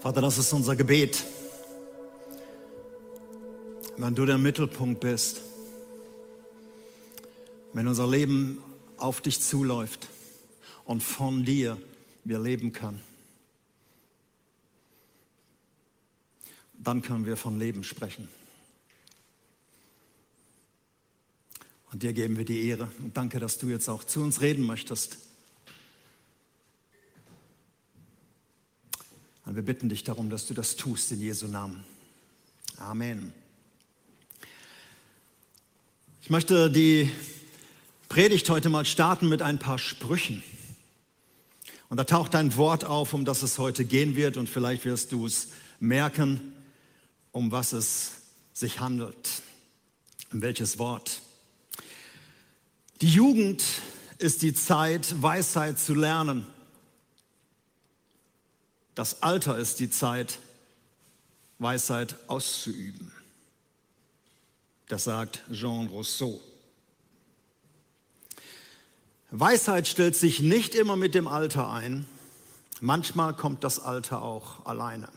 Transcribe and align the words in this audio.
Vater, 0.00 0.22
das 0.22 0.38
ist 0.38 0.50
unser 0.54 0.76
Gebet. 0.76 1.22
Wenn 3.98 4.14
du 4.14 4.24
der 4.24 4.38
Mittelpunkt 4.38 5.00
bist, 5.00 5.42
wenn 7.74 7.86
unser 7.86 8.08
Leben 8.08 8.62
auf 8.96 9.20
dich 9.20 9.42
zuläuft 9.42 10.08
und 10.86 11.02
von 11.02 11.44
dir 11.44 11.76
wir 12.24 12.38
leben 12.38 12.72
können, 12.72 13.02
dann 16.78 17.02
können 17.02 17.26
wir 17.26 17.36
von 17.36 17.58
Leben 17.58 17.84
sprechen. 17.84 18.26
Und 21.92 22.02
dir 22.02 22.14
geben 22.14 22.38
wir 22.38 22.46
die 22.46 22.68
Ehre 22.68 22.90
und 23.00 23.14
danke, 23.18 23.38
dass 23.38 23.58
du 23.58 23.66
jetzt 23.66 23.90
auch 23.90 24.04
zu 24.04 24.22
uns 24.22 24.40
reden 24.40 24.64
möchtest. 24.64 25.18
Wir 29.60 29.66
bitten 29.66 29.90
dich 29.90 30.04
darum, 30.04 30.30
dass 30.30 30.46
du 30.46 30.54
das 30.54 30.76
tust 30.76 31.12
in 31.12 31.20
Jesu 31.20 31.46
Namen. 31.46 31.84
Amen. 32.78 33.30
Ich 36.22 36.30
möchte 36.30 36.70
die 36.70 37.10
Predigt 38.08 38.48
heute 38.48 38.70
mal 38.70 38.86
starten 38.86 39.28
mit 39.28 39.42
ein 39.42 39.58
paar 39.58 39.76
Sprüchen. 39.76 40.42
Und 41.90 41.98
da 41.98 42.04
taucht 42.04 42.34
ein 42.36 42.56
Wort 42.56 42.86
auf, 42.86 43.12
um 43.12 43.26
das 43.26 43.42
es 43.42 43.58
heute 43.58 43.84
gehen 43.84 44.16
wird 44.16 44.38
und 44.38 44.48
vielleicht 44.48 44.86
wirst 44.86 45.12
du 45.12 45.26
es 45.26 45.48
merken, 45.78 46.54
um 47.30 47.52
was 47.52 47.74
es 47.74 48.12
sich 48.54 48.80
handelt. 48.80 49.42
Um 50.32 50.40
welches 50.40 50.78
Wort? 50.78 51.20
Die 53.02 53.10
Jugend 53.10 53.62
ist 54.16 54.40
die 54.40 54.54
Zeit, 54.54 55.20
Weisheit 55.20 55.78
zu 55.78 55.92
lernen. 55.92 56.46
Das 59.00 59.22
Alter 59.22 59.56
ist 59.56 59.80
die 59.80 59.88
Zeit, 59.88 60.40
Weisheit 61.58 62.16
auszuüben. 62.26 63.10
Das 64.88 65.04
sagt 65.04 65.42
Jean 65.50 65.86
Rousseau. 65.86 66.38
Weisheit 69.30 69.88
stellt 69.88 70.16
sich 70.16 70.40
nicht 70.40 70.74
immer 70.74 70.96
mit 70.96 71.14
dem 71.14 71.28
Alter 71.28 71.72
ein. 71.72 72.04
Manchmal 72.82 73.32
kommt 73.32 73.64
das 73.64 73.80
Alter 73.80 74.20
auch 74.20 74.66
alleine. 74.66 75.08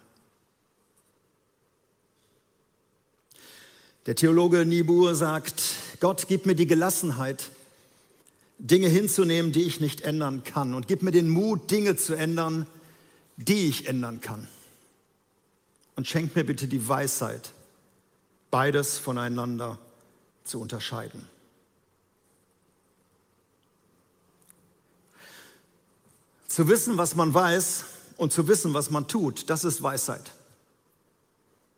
Der 4.06 4.16
Theologe 4.16 4.66
Niebuhr 4.66 5.14
sagt, 5.14 5.62
Gott, 6.00 6.28
gib 6.30 6.46
mir 6.46 6.56
die 6.56 6.68
Gelassenheit, 6.68 7.50
Dinge 8.60 8.88
hinzunehmen, 8.88 9.52
die 9.52 9.64
ich 9.64 9.82
nicht 9.82 10.00
ändern 10.00 10.46
kann. 10.46 10.74
Und 10.74 10.88
gib 10.88 11.04
mir 11.04 11.12
den 11.12 11.28
Mut, 11.28 11.70
Dinge 11.70 11.98
zu 11.98 12.14
ändern, 12.14 12.66
die 13.38 13.68
ich 13.68 13.88
ändern 13.88 14.22
kann. 14.22 14.48
Und 15.96 16.08
schenk 16.08 16.36
mir 16.36 16.44
bitte 16.44 16.68
die 16.68 16.88
Weisheit, 16.88 17.54
beides 18.52 18.98
voneinander 18.98 19.78
zu 20.44 20.60
unterscheiden. 20.60 21.28
Zu 26.48 26.68
wissen, 26.68 26.98
was 26.98 27.16
man 27.16 27.34
weiß 27.34 27.86
und 28.18 28.32
zu 28.32 28.48
wissen, 28.48 28.74
was 28.74 28.92
man 28.92 29.08
tut, 29.08 29.50
das 29.50 29.64
ist 29.64 29.82
Weisheit. 29.82 30.32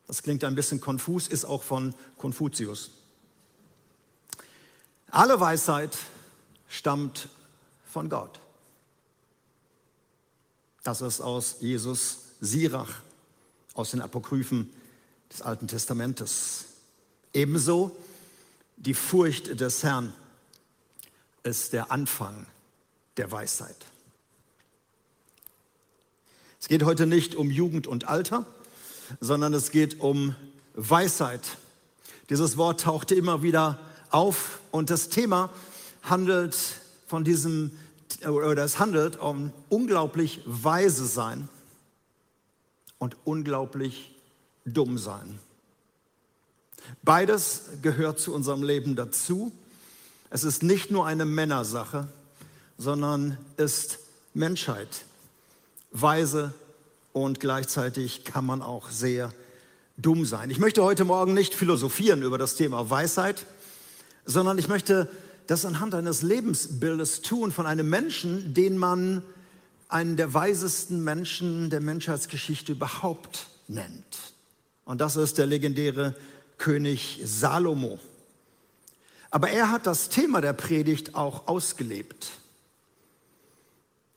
Das 0.07 0.21
klingt 0.21 0.43
ein 0.43 0.55
bisschen 0.55 0.81
konfus, 0.81 1.27
ist 1.27 1.45
auch 1.45 1.63
von 1.63 1.95
Konfuzius. 2.17 2.91
Alle 5.09 5.39
Weisheit 5.39 5.97
stammt 6.67 7.29
von 7.85 8.09
Gott. 8.09 8.39
Das 10.85 11.01
ist 11.01 11.19
aus 11.19 11.55
Jesus 11.61 12.19
Sirach, 12.41 13.01
aus 13.73 13.89
den 13.89 14.01
Apokryphen 14.01 14.71
des 15.31 15.41
Alten 15.41 15.67
Testamentes. 15.67 16.65
Ebenso 17.33 17.97
die 18.77 18.93
Furcht 18.93 19.59
des 19.59 19.81
Herrn 19.81 20.13
ist 21.41 21.73
der 21.73 21.91
Anfang 21.91 22.45
der 23.17 23.31
Weisheit. 23.31 23.75
Es 26.61 26.67
geht 26.67 26.83
heute 26.83 27.07
nicht 27.07 27.33
um 27.33 27.49
Jugend 27.49 27.87
und 27.87 28.07
Alter, 28.07 28.45
sondern 29.19 29.55
es 29.55 29.71
geht 29.71 29.99
um 30.01 30.35
Weisheit. 30.75 31.57
Dieses 32.29 32.57
Wort 32.57 32.81
tauchte 32.81 33.15
immer 33.15 33.41
wieder 33.41 33.79
auf 34.11 34.59
und 34.69 34.91
das 34.91 35.09
Thema 35.09 35.49
handelt 36.03 36.55
von 37.07 37.23
diesem, 37.23 37.71
oder 38.25 38.63
es 38.63 38.79
handelt 38.79 39.19
um 39.19 39.51
unglaublich 39.69 40.41
weise 40.45 41.05
sein 41.05 41.49
und 42.97 43.17
unglaublich 43.23 44.15
dumm 44.65 44.97
sein. 44.97 45.39
Beides 47.03 47.63
gehört 47.81 48.19
zu 48.19 48.33
unserem 48.33 48.63
Leben 48.63 48.95
dazu. 48.95 49.51
Es 50.29 50.43
ist 50.43 50.63
nicht 50.63 50.91
nur 50.91 51.05
eine 51.05 51.25
Männersache, 51.25 52.07
sondern 52.77 53.37
ist 53.57 53.99
Menschheit. 54.33 55.05
Weise 55.91 56.53
und 57.13 57.39
gleichzeitig 57.39 58.25
kann 58.25 58.45
man 58.45 58.61
auch 58.61 58.89
sehr 58.89 59.31
dumm 59.97 60.25
sein. 60.25 60.49
Ich 60.49 60.59
möchte 60.59 60.83
heute 60.83 61.05
Morgen 61.05 61.33
nicht 61.33 61.55
philosophieren 61.55 62.21
über 62.21 62.37
das 62.37 62.55
Thema 62.55 62.89
Weisheit, 62.89 63.45
sondern 64.25 64.57
ich 64.57 64.67
möchte 64.67 65.09
das 65.47 65.65
anhand 65.65 65.93
eines 65.95 66.21
Lebensbildes 66.21 67.21
tun 67.21 67.51
von 67.51 67.65
einem 67.65 67.89
Menschen, 67.89 68.53
den 68.53 68.77
man 68.77 69.23
einen 69.87 70.17
der 70.17 70.33
weisesten 70.33 71.03
Menschen 71.03 71.69
der 71.69 71.81
Menschheitsgeschichte 71.81 72.71
überhaupt 72.71 73.47
nennt. 73.67 74.33
Und 74.83 75.01
das 75.01 75.15
ist 75.15 75.37
der 75.37 75.45
legendäre 75.45 76.15
König 76.57 77.21
Salomo. 77.23 77.99
Aber 79.29 79.49
er 79.49 79.71
hat 79.71 79.85
das 79.85 80.09
Thema 80.09 80.41
der 80.41 80.53
Predigt 80.53 81.15
auch 81.15 81.47
ausgelebt. 81.47 82.31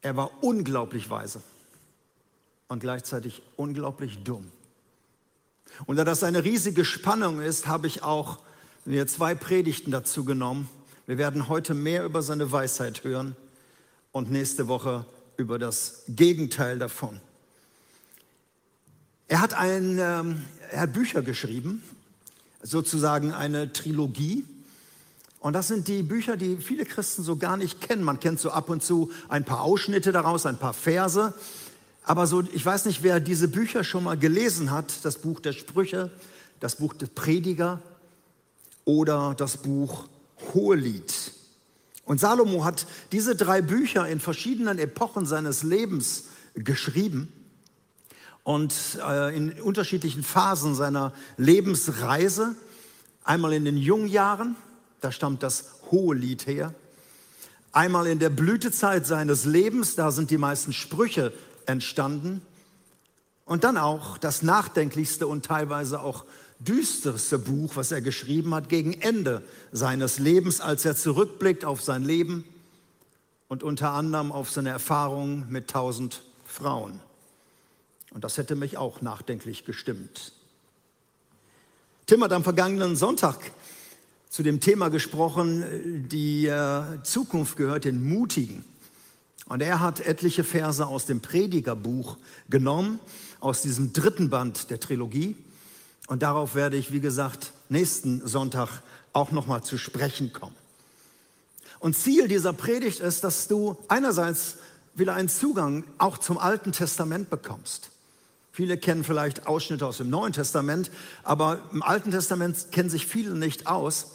Er 0.01 0.17
war 0.17 0.31
unglaublich 0.43 1.11
weise 1.11 1.43
und 2.69 2.81
gleichzeitig 2.81 3.43
unglaublich 3.57 4.23
dumm. 4.23 4.51
Und 5.87 5.97
da 5.97 6.05
das 6.05 6.23
eine 6.23 6.45
riesige 6.45 6.85
Spannung 6.85 7.41
ist, 7.41 7.67
habe 7.67 7.87
ich 7.87 8.03
auch 8.03 8.39
mir 8.85 9.07
zwei 9.07 9.35
Predigten 9.35 9.91
dazu 9.91 10.25
genommen. 10.25 10.69
Wir 11.09 11.17
werden 11.17 11.49
heute 11.49 11.73
mehr 11.73 12.05
über 12.05 12.21
seine 12.21 12.53
Weisheit 12.53 13.03
hören 13.03 13.35
und 14.13 14.31
nächste 14.31 14.69
Woche 14.69 15.07
über 15.39 15.59
das 15.59 16.03
Gegenteil 16.07 16.79
davon. 16.79 17.19
Er 19.27 19.41
hat, 19.41 19.55
ein, 19.55 19.99
ähm, 19.99 20.45
er 20.71 20.83
hat 20.83 20.93
Bücher 20.93 21.23
geschrieben, 21.23 21.83
sozusagen 22.63 23.33
eine 23.33 23.73
Trilogie. 23.73 24.45
Und 25.41 25.55
das 25.55 25.69
sind 25.69 25.89
die 25.89 26.03
Bücher, 26.03 26.37
die 26.37 26.59
viele 26.59 26.85
Christen 26.85 27.23
so 27.23 27.37
gar 27.37 27.57
nicht 27.57 27.81
kennen. 27.81 28.03
Man 28.03 28.21
kennt 28.21 28.39
so 28.39 28.51
ab 28.51 28.69
und 28.69 28.83
zu 28.83 29.11
ein 29.31 29.47
paar 29.47 29.63
Ausschnitte 29.63 30.13
daraus, 30.13 30.45
ein 30.45 30.59
paar 30.59 30.75
Verse. 30.75 31.33
Aber 32.05 32.27
so, 32.27 32.43
ich 32.53 32.67
weiß 32.67 32.85
nicht, 32.85 33.03
wer 33.03 33.19
diese 33.19 33.49
Bücher 33.49 33.83
schon 33.83 34.05
mal 34.05 34.19
gelesen 34.19 34.73
hat. 34.73 35.07
Das 35.07 35.17
Buch 35.17 35.41
der 35.41 35.55
Sprüche, 35.55 36.11
das 36.61 36.77
Buch 36.77 36.93
der 36.93 37.07
Prediger 37.07 37.81
oder 38.85 39.35
das 39.39 39.57
Buch 39.57 40.07
Hohelied. 40.55 41.33
Und 42.05 42.21
Salomo 42.21 42.65
hat 42.65 42.87
diese 43.13 43.37
drei 43.37 43.61
Bücher 43.61 44.09
in 44.09 44.21
verschiedenen 44.21 44.79
Epochen 44.79 45.27
seines 45.27 45.63
Lebens 45.63 46.25
geschrieben 46.55 47.33
und 48.45 48.75
äh, 49.07 49.37
in 49.37 49.61
unterschiedlichen 49.61 50.23
Phasen 50.23 50.75
seiner 50.75 51.13
Lebensreise. 51.37 52.57
Einmal 53.23 53.53
in 53.53 53.67
den 53.67 53.77
jungen 53.77 54.09
Jahren, 54.09 54.57
da 55.03 55.13
stammt 55.13 55.43
das 55.43 55.67
Hohelied 55.91 56.47
her. 56.47 56.75
Einmal 57.73 58.07
in 58.07 58.19
der 58.19 58.31
Blütezeit 58.31 59.07
seines 59.07 59.45
Lebens, 59.45 59.95
da 59.97 60.11
sind 60.11 60.31
die 60.31 60.39
meisten 60.39 60.73
Sprüche 60.73 61.35
entstanden. 61.67 62.41
Und 63.45 63.65
dann 63.65 63.77
auch 63.77 64.17
das 64.17 64.43
nachdenklichste 64.43 65.27
und 65.27 65.45
teilweise 65.45 66.01
auch 66.01 66.25
düsterste 66.61 67.39
Buch, 67.39 67.77
was 67.77 67.93
er 67.93 68.01
geschrieben 68.01 68.55
hat, 68.55 68.69
gegen 68.69 68.93
Ende 68.95 69.43
seines 69.73 70.19
Lebens, 70.19 70.61
als 70.61 70.85
er 70.85 70.97
zurückblickt 70.97 71.65
auf 71.65 71.83
sein 71.83 72.05
Leben 72.05 72.45
und 73.49 73.63
unter 73.63 73.93
anderem 73.93 74.33
auf 74.33 74.51
seine 74.51 74.71
Erfahrungen 74.71 75.47
mit 75.49 75.69
tausend 75.69 76.23
Frauen. 76.45 77.01
Und 78.13 78.25
das 78.25 78.39
hätte 78.39 78.57
mich 78.57 78.77
auch 78.77 79.03
nachdenklich 79.03 79.65
gestimmt. 79.65 80.33
Tim 82.07 82.25
hat 82.25 82.33
am 82.33 82.43
vergangenen 82.43 82.97
Sonntag 82.97 83.53
zu 84.31 84.43
dem 84.43 84.61
Thema 84.61 84.89
gesprochen, 84.89 86.09
die 86.09 86.47
äh, 86.47 87.03
Zukunft 87.03 87.57
gehört 87.57 87.85
den 87.85 88.03
Mutigen. 88.03 88.65
Und 89.47 89.63
er 89.63 89.81
hat 89.81 90.01
etliche 90.01 90.45
Verse 90.45 90.87
aus 90.87 91.07
dem 91.07 91.21
Predigerbuch 91.21 92.17
genommen, 92.51 93.01
aus 93.41 93.63
diesem 93.63 93.93
dritten 93.93 94.29
Band 94.29 94.71
der 94.71 94.81
Trilogie. 94.81 95.37
Und 96.09 96.23
darauf 96.23 96.55
werde 96.55 96.77
ich, 96.77 96.91
wie 96.91 97.01
gesagt, 97.01 97.53
nächsten 97.69 98.27
Sonntag 98.27 98.83
auch 99.13 99.31
nochmal 99.31 99.63
zu 99.63 99.79
sprechen 99.79 100.33
kommen. 100.33 100.57
Und 101.79 101.97
Ziel 101.97 102.27
dieser 102.27 102.53
Predigt 102.53 103.01
ist, 103.01 103.23
dass 103.23 103.47
du 103.47 103.77
einerseits 103.89 104.57
wieder 104.95 105.15
einen 105.15 105.29
Zugang 105.29 105.85
auch 105.99 106.19
zum 106.19 106.39
Alten 106.39 106.73
Testament 106.73 107.31
bekommst. 107.31 107.91
Viele 108.51 108.79
kennen 108.79 109.05
vielleicht 109.05 109.47
Ausschnitte 109.47 109.87
aus 109.87 109.99
dem 109.99 110.11
Neuen 110.11 110.33
Testament, 110.33 110.91
aber 111.23 111.61
im 111.73 111.83
Alten 111.83 112.11
Testament 112.11 112.73
kennen 112.73 112.91
sich 112.91 113.07
viele 113.07 113.35
nicht 113.37 113.69
aus. 113.69 114.13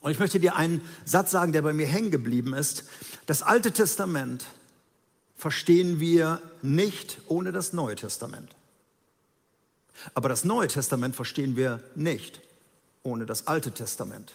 Und 0.00 0.10
ich 0.10 0.18
möchte 0.18 0.40
dir 0.40 0.56
einen 0.56 0.80
Satz 1.04 1.30
sagen, 1.30 1.52
der 1.52 1.62
bei 1.62 1.72
mir 1.72 1.86
hängen 1.86 2.10
geblieben 2.10 2.54
ist. 2.54 2.84
Das 3.26 3.42
Alte 3.42 3.70
Testament 3.70 4.46
verstehen 5.36 6.00
wir 6.00 6.40
nicht 6.62 7.18
ohne 7.28 7.52
das 7.52 7.72
Neue 7.72 7.94
Testament. 7.96 8.50
Aber 10.14 10.28
das 10.28 10.44
Neue 10.44 10.68
Testament 10.68 11.16
verstehen 11.16 11.56
wir 11.56 11.80
nicht 11.94 12.40
ohne 13.02 13.26
das 13.26 13.46
Alte 13.46 13.72
Testament. 13.72 14.32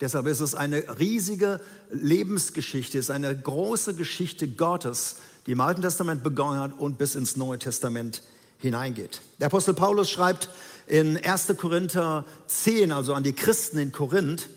Deshalb 0.00 0.26
ist 0.26 0.40
es 0.40 0.54
eine 0.54 0.98
riesige 0.98 1.60
Lebensgeschichte, 1.90 2.98
es 2.98 3.06
ist 3.06 3.10
eine 3.10 3.36
große 3.36 3.94
Geschichte 3.94 4.48
Gottes, 4.48 5.16
die 5.46 5.52
im 5.52 5.60
Alten 5.60 5.82
Testament 5.82 6.22
begonnen 6.22 6.60
hat 6.60 6.78
und 6.78 6.98
bis 6.98 7.14
ins 7.14 7.36
Neue 7.36 7.58
Testament 7.58 8.22
hineingeht. 8.58 9.20
Der 9.40 9.46
Apostel 9.46 9.74
Paulus 9.74 10.08
schreibt 10.10 10.50
in 10.86 11.16
1. 11.16 11.54
Korinther 11.56 12.24
10, 12.46 12.92
also 12.92 13.14
an 13.14 13.22
die 13.22 13.32
Christen 13.32 13.78
in 13.78 13.92
Korinth, 13.92 14.48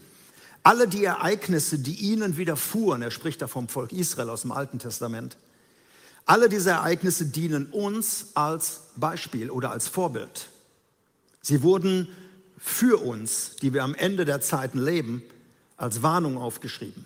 alle 0.63 0.87
die 0.87 1.03
Ereignisse, 1.03 1.79
die 1.79 1.95
ihnen 1.95 2.37
widerfuhren, 2.37 3.01
er 3.01 3.09
spricht 3.09 3.41
da 3.41 3.47
vom 3.47 3.67
Volk 3.67 3.91
Israel 3.91 4.29
aus 4.29 4.41
dem 4.41 4.51
Alten 4.51 4.77
Testament, 4.77 5.37
alle 6.31 6.47
diese 6.47 6.69
Ereignisse 6.69 7.25
dienen 7.25 7.65
uns 7.65 8.27
als 8.35 8.83
Beispiel 8.95 9.49
oder 9.51 9.71
als 9.71 9.89
Vorbild. 9.89 10.47
Sie 11.41 11.61
wurden 11.61 12.07
für 12.57 13.03
uns, 13.03 13.57
die 13.61 13.73
wir 13.73 13.83
am 13.83 13.93
Ende 13.93 14.23
der 14.23 14.39
Zeiten 14.39 14.79
leben, 14.79 15.23
als 15.75 16.03
Warnung 16.03 16.37
aufgeschrieben. 16.37 17.05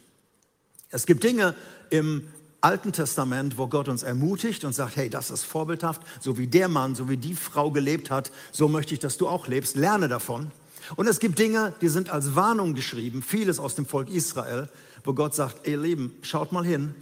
Es 0.91 1.07
gibt 1.07 1.23
Dinge 1.23 1.55
im 1.89 2.27
Alten 2.61 2.91
Testament, 2.91 3.57
wo 3.57 3.65
Gott 3.65 3.89
uns 3.89 4.03
ermutigt 4.03 4.63
und 4.63 4.73
sagt, 4.73 4.95
hey, 4.95 5.09
das 5.09 5.31
ist 5.31 5.43
vorbildhaft, 5.43 6.03
so 6.19 6.37
wie 6.37 6.45
der 6.45 6.67
Mann, 6.67 6.93
so 6.93 7.09
wie 7.09 7.17
die 7.17 7.33
Frau 7.33 7.71
gelebt 7.71 8.11
hat, 8.11 8.31
so 8.51 8.67
möchte 8.67 8.93
ich, 8.93 8.99
dass 8.99 9.17
du 9.17 9.27
auch 9.27 9.47
lebst, 9.47 9.75
lerne 9.75 10.07
davon. 10.07 10.51
Und 10.97 11.07
es 11.07 11.17
gibt 11.17 11.39
Dinge, 11.39 11.73
die 11.81 11.89
sind 11.89 12.11
als 12.11 12.35
Warnung 12.35 12.75
geschrieben, 12.75 13.23
vieles 13.23 13.57
aus 13.57 13.73
dem 13.73 13.87
Volk 13.87 14.11
Israel, 14.11 14.69
wo 15.03 15.15
Gott 15.15 15.33
sagt, 15.33 15.67
ihr 15.67 15.79
Lieben, 15.79 16.13
schaut 16.21 16.51
mal 16.51 16.63
hin, 16.63 16.93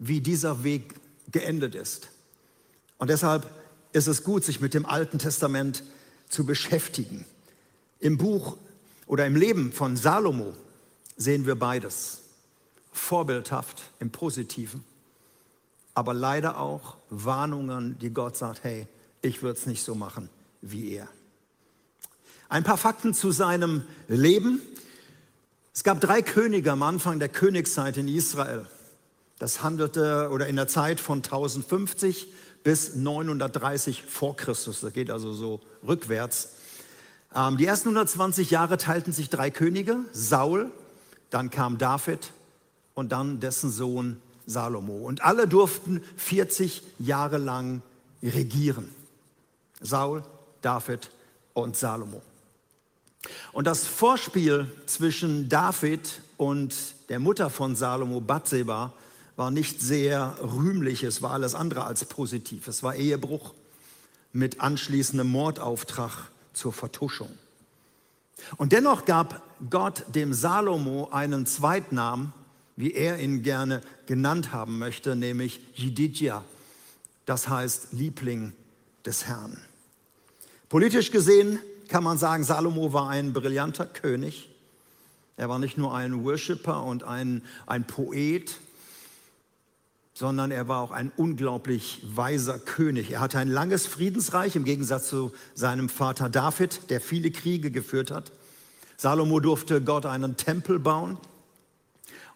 wie 0.00 0.20
dieser 0.20 0.64
Weg 0.64 0.94
geendet 1.32 1.74
ist. 1.74 2.08
Und 2.98 3.08
deshalb 3.08 3.50
ist 3.92 4.06
es 4.06 4.22
gut, 4.22 4.44
sich 4.44 4.60
mit 4.60 4.74
dem 4.74 4.86
Alten 4.86 5.18
Testament 5.18 5.82
zu 6.28 6.46
beschäftigen. 6.46 7.24
Im 7.98 8.18
Buch 8.18 8.56
oder 9.06 9.26
im 9.26 9.36
Leben 9.36 9.72
von 9.72 9.96
Salomo 9.96 10.54
sehen 11.16 11.46
wir 11.46 11.54
beides. 11.54 12.18
Vorbildhaft 12.92 13.82
im 14.00 14.10
Positiven, 14.10 14.84
aber 15.94 16.12
leider 16.12 16.58
auch 16.58 16.96
Warnungen, 17.08 17.98
die 17.98 18.10
Gott 18.10 18.36
sagt, 18.36 18.64
hey, 18.64 18.86
ich 19.22 19.42
würde 19.42 19.58
es 19.58 19.66
nicht 19.66 19.82
so 19.82 19.94
machen 19.94 20.28
wie 20.60 20.92
er. 20.92 21.08
Ein 22.48 22.64
paar 22.64 22.76
Fakten 22.76 23.14
zu 23.14 23.30
seinem 23.30 23.82
Leben. 24.08 24.60
Es 25.74 25.84
gab 25.84 26.00
drei 26.00 26.20
Könige 26.20 26.70
am 26.72 26.82
Anfang 26.82 27.18
der 27.18 27.30
Königszeit 27.30 27.96
in 27.96 28.08
Israel. 28.08 28.66
Das 29.42 29.64
handelte 29.64 30.28
oder 30.30 30.46
in 30.46 30.54
der 30.54 30.68
Zeit 30.68 31.00
von 31.00 31.18
1050 31.18 32.28
bis 32.62 32.94
930 32.94 34.04
vor 34.04 34.36
Christus. 34.36 34.82
Das 34.82 34.92
geht 34.92 35.10
also 35.10 35.32
so 35.32 35.58
rückwärts. 35.84 36.50
Ähm, 37.34 37.56
die 37.56 37.66
ersten 37.66 37.88
120 37.88 38.52
Jahre 38.52 38.76
teilten 38.76 39.12
sich 39.12 39.30
drei 39.30 39.50
Könige, 39.50 39.96
Saul, 40.12 40.70
dann 41.30 41.50
kam 41.50 41.76
David 41.76 42.30
und 42.94 43.10
dann 43.10 43.40
dessen 43.40 43.72
Sohn 43.72 44.22
Salomo. 44.46 44.98
Und 44.98 45.24
alle 45.24 45.48
durften 45.48 46.04
40 46.18 46.80
Jahre 47.00 47.38
lang 47.38 47.82
regieren. 48.22 48.88
Saul, 49.80 50.22
David 50.60 51.10
und 51.52 51.76
Salomo. 51.76 52.22
Und 53.50 53.66
das 53.66 53.88
Vorspiel 53.88 54.70
zwischen 54.86 55.48
David 55.48 56.20
und 56.36 56.72
der 57.08 57.18
Mutter 57.18 57.50
von 57.50 57.74
Salomo, 57.74 58.20
Bathseba, 58.20 58.92
war 59.36 59.50
nicht 59.50 59.80
sehr 59.80 60.36
rühmlich, 60.42 61.02
es 61.02 61.22
war 61.22 61.32
alles 61.32 61.54
andere 61.54 61.84
als 61.84 62.04
positiv. 62.04 62.68
Es 62.68 62.82
war 62.82 62.94
Ehebruch 62.94 63.54
mit 64.32 64.60
anschließendem 64.60 65.28
Mordauftrag 65.28 66.30
zur 66.52 66.72
Vertuschung. 66.72 67.30
Und 68.56 68.72
dennoch 68.72 69.04
gab 69.04 69.42
Gott 69.70 70.04
dem 70.14 70.32
Salomo 70.32 71.08
einen 71.10 71.46
Zweitnamen, 71.46 72.32
wie 72.76 72.92
er 72.92 73.18
ihn 73.20 73.42
gerne 73.42 73.82
genannt 74.06 74.52
haben 74.52 74.78
möchte, 74.78 75.14
nämlich 75.14 75.60
Jididja, 75.74 76.44
das 77.26 77.48
heißt 77.48 77.92
Liebling 77.92 78.52
des 79.04 79.26
Herrn. 79.26 79.58
Politisch 80.68 81.10
gesehen 81.10 81.58
kann 81.88 82.02
man 82.02 82.18
sagen, 82.18 82.44
Salomo 82.44 82.92
war 82.92 83.10
ein 83.10 83.32
brillanter 83.32 83.86
König. 83.86 84.48
Er 85.36 85.48
war 85.48 85.58
nicht 85.58 85.76
nur 85.76 85.94
ein 85.94 86.24
Worshipper 86.24 86.82
und 86.82 87.04
ein, 87.04 87.42
ein 87.66 87.86
Poet, 87.86 88.58
sondern 90.22 90.52
er 90.52 90.68
war 90.68 90.82
auch 90.82 90.92
ein 90.92 91.10
unglaublich 91.16 92.00
weiser 92.04 92.56
König. 92.56 93.10
Er 93.10 93.18
hatte 93.18 93.40
ein 93.40 93.48
langes 93.48 93.88
Friedensreich 93.88 94.54
im 94.54 94.62
Gegensatz 94.62 95.08
zu 95.08 95.32
seinem 95.52 95.88
Vater 95.88 96.28
David, 96.28 96.90
der 96.90 97.00
viele 97.00 97.32
Kriege 97.32 97.72
geführt 97.72 98.12
hat. 98.12 98.30
Salomo 98.96 99.40
durfte 99.40 99.82
Gott 99.82 100.06
einen 100.06 100.36
Tempel 100.36 100.78
bauen 100.78 101.18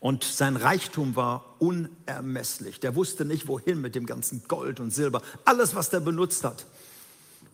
und 0.00 0.24
sein 0.24 0.56
Reichtum 0.56 1.14
war 1.14 1.54
unermesslich. 1.60 2.80
Der 2.80 2.96
wusste 2.96 3.24
nicht, 3.24 3.46
wohin 3.46 3.80
mit 3.80 3.94
dem 3.94 4.06
ganzen 4.06 4.42
Gold 4.48 4.80
und 4.80 4.92
Silber. 4.92 5.22
Alles, 5.44 5.76
was 5.76 5.88
der 5.88 6.00
benutzt 6.00 6.42
hat, 6.42 6.66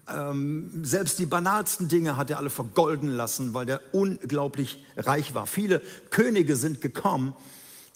ähm, 0.09 0.83
selbst 0.83 1.19
die 1.19 1.27
banalsten 1.27 1.89
Dinge 1.89 2.17
hat 2.17 2.31
er 2.31 2.39
alle 2.39 2.49
vergolden 2.49 3.11
lassen, 3.11 3.53
weil 3.53 3.69
er 3.69 3.83
unglaublich 3.93 4.83
reich 4.97 5.35
war. 5.35 5.47
Viele 5.47 5.83
Könige 6.09 6.57
sind 6.57 6.81
gekommen, 6.81 7.35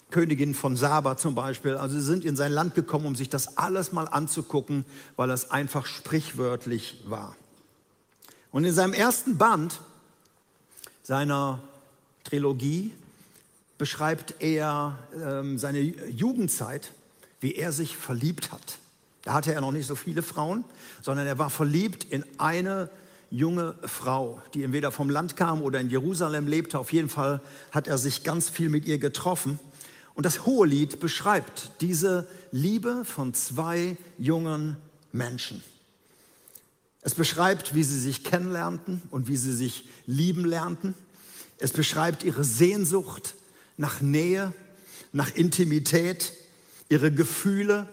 Königin 0.09 0.53
von 0.53 0.77
Saba 0.77 1.17
zum 1.17 1.35
Beispiel, 1.35 1.75
also 1.75 1.95
sie 1.95 2.01
sind 2.01 2.23
in 2.23 2.35
sein 2.35 2.51
Land 2.51 2.75
gekommen, 2.75 3.05
um 3.05 3.15
sich 3.15 3.29
das 3.29 3.57
alles 3.57 3.91
mal 3.91 4.05
anzugucken, 4.05 4.85
weil 5.15 5.29
es 5.31 5.51
einfach 5.51 5.85
sprichwörtlich 5.85 7.03
war. 7.05 7.35
Und 8.51 8.63
in 8.63 8.73
seinem 8.73 8.93
ersten 8.93 9.37
Band 9.37 9.81
seiner 11.03 11.59
Trilogie 12.23 12.93
beschreibt 13.77 14.35
er 14.39 14.97
ähm, 15.15 15.57
seine 15.57 15.79
Jugendzeit, 15.79 16.91
wie 17.39 17.55
er 17.55 17.71
sich 17.71 17.97
verliebt 17.97 18.51
hat. 18.51 18.79
Da 19.23 19.33
hatte 19.33 19.53
er 19.53 19.61
noch 19.61 19.71
nicht 19.71 19.87
so 19.87 19.95
viele 19.95 20.23
Frauen, 20.23 20.63
sondern 21.01 21.27
er 21.27 21.37
war 21.37 21.49
verliebt 21.49 22.05
in 22.05 22.23
eine 22.37 22.89
junge 23.29 23.75
Frau, 23.83 24.41
die 24.53 24.63
entweder 24.63 24.91
vom 24.91 25.09
Land 25.09 25.35
kam 25.35 25.61
oder 25.61 25.79
in 25.79 25.89
Jerusalem 25.89 26.47
lebte. 26.47 26.79
Auf 26.79 26.93
jeden 26.93 27.09
Fall 27.09 27.41
hat 27.71 27.87
er 27.87 27.97
sich 27.97 28.23
ganz 28.23 28.49
viel 28.49 28.69
mit 28.69 28.85
ihr 28.85 28.99
getroffen. 28.99 29.59
Und 30.17 30.25
das 30.25 30.47
Hohelied 30.47 30.99
beschreibt 30.99 31.69
diese 31.79 32.27
Liebe 32.51 33.05
von 33.05 33.35
zwei 33.35 33.97
jungen 34.17 34.77
Menschen. 35.11 35.63
Es 37.03 37.13
beschreibt, 37.13 37.75
wie 37.75 37.83
sie 37.83 37.99
sich 37.99 38.23
kennenlernten 38.23 39.03
und 39.11 39.27
wie 39.27 39.37
sie 39.37 39.53
sich 39.53 39.87
lieben 40.07 40.43
lernten. 40.43 40.95
Es 41.59 41.71
beschreibt 41.71 42.23
ihre 42.23 42.43
Sehnsucht 42.43 43.35
nach 43.77 44.01
Nähe, 44.01 44.53
nach 45.11 45.35
Intimität, 45.35 46.33
ihre 46.89 47.11
Gefühle, 47.11 47.87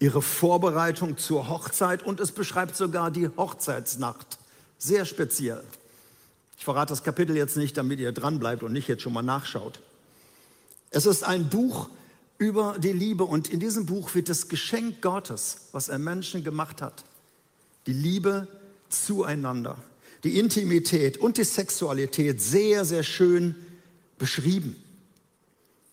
ihre 0.00 0.22
Vorbereitung 0.22 1.16
zur 1.16 1.48
Hochzeit 1.48 2.02
und 2.02 2.18
es 2.18 2.32
beschreibt 2.32 2.74
sogar 2.74 3.12
die 3.12 3.28
Hochzeitsnacht. 3.28 4.38
Sehr 4.78 5.04
speziell. 5.04 5.62
Ich 6.58 6.64
verrate 6.64 6.90
das 6.90 7.04
Kapitel 7.04 7.36
jetzt 7.36 7.56
nicht, 7.56 7.76
damit 7.76 8.00
ihr 8.00 8.10
dran 8.10 8.40
bleibt 8.40 8.64
und 8.64 8.72
nicht 8.72 8.88
jetzt 8.88 9.02
schon 9.02 9.12
mal 9.12 9.22
nachschaut. 9.22 9.78
Es 10.90 11.06
ist 11.06 11.24
ein 11.24 11.48
Buch 11.48 11.88
über 12.38 12.76
die 12.78 12.92
Liebe 12.92 13.24
und 13.24 13.48
in 13.48 13.60
diesem 13.60 13.86
Buch 13.86 14.14
wird 14.14 14.28
das 14.28 14.48
Geschenk 14.48 15.00
Gottes, 15.02 15.68
was 15.72 15.88
er 15.88 15.98
Menschen 15.98 16.44
gemacht 16.44 16.82
hat, 16.82 17.04
die 17.86 17.92
Liebe 17.92 18.48
zueinander, 18.88 19.78
die 20.24 20.38
Intimität 20.38 21.18
und 21.18 21.38
die 21.38 21.44
Sexualität 21.44 22.40
sehr, 22.40 22.84
sehr 22.84 23.02
schön 23.02 23.54
beschrieben. 24.18 24.76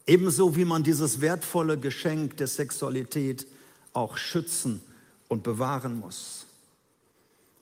Ebenso 0.06 0.56
wie 0.56 0.66
man 0.66 0.84
dieses 0.84 1.22
wertvolle 1.22 1.78
Geschenk 1.78 2.38
der 2.38 2.48
Sexualität 2.48 3.48
auch 3.94 4.18
schützen 4.18 4.82
und 5.30 5.44
bewahren 5.44 6.00
muss. 6.00 6.46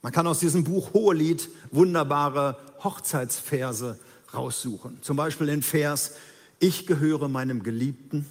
Man 0.01 0.11
kann 0.11 0.25
aus 0.25 0.39
diesem 0.39 0.63
Buch 0.63 0.93
Hohelied 0.93 1.49
wunderbare 1.69 2.57
Hochzeitsverse 2.83 3.99
raussuchen. 4.33 4.97
Zum 5.03 5.17
Beispiel 5.17 5.47
den 5.47 5.61
Vers, 5.61 6.13
ich 6.61 6.85
gehöre 6.85 7.27
meinem 7.27 7.63
Geliebten 7.63 8.25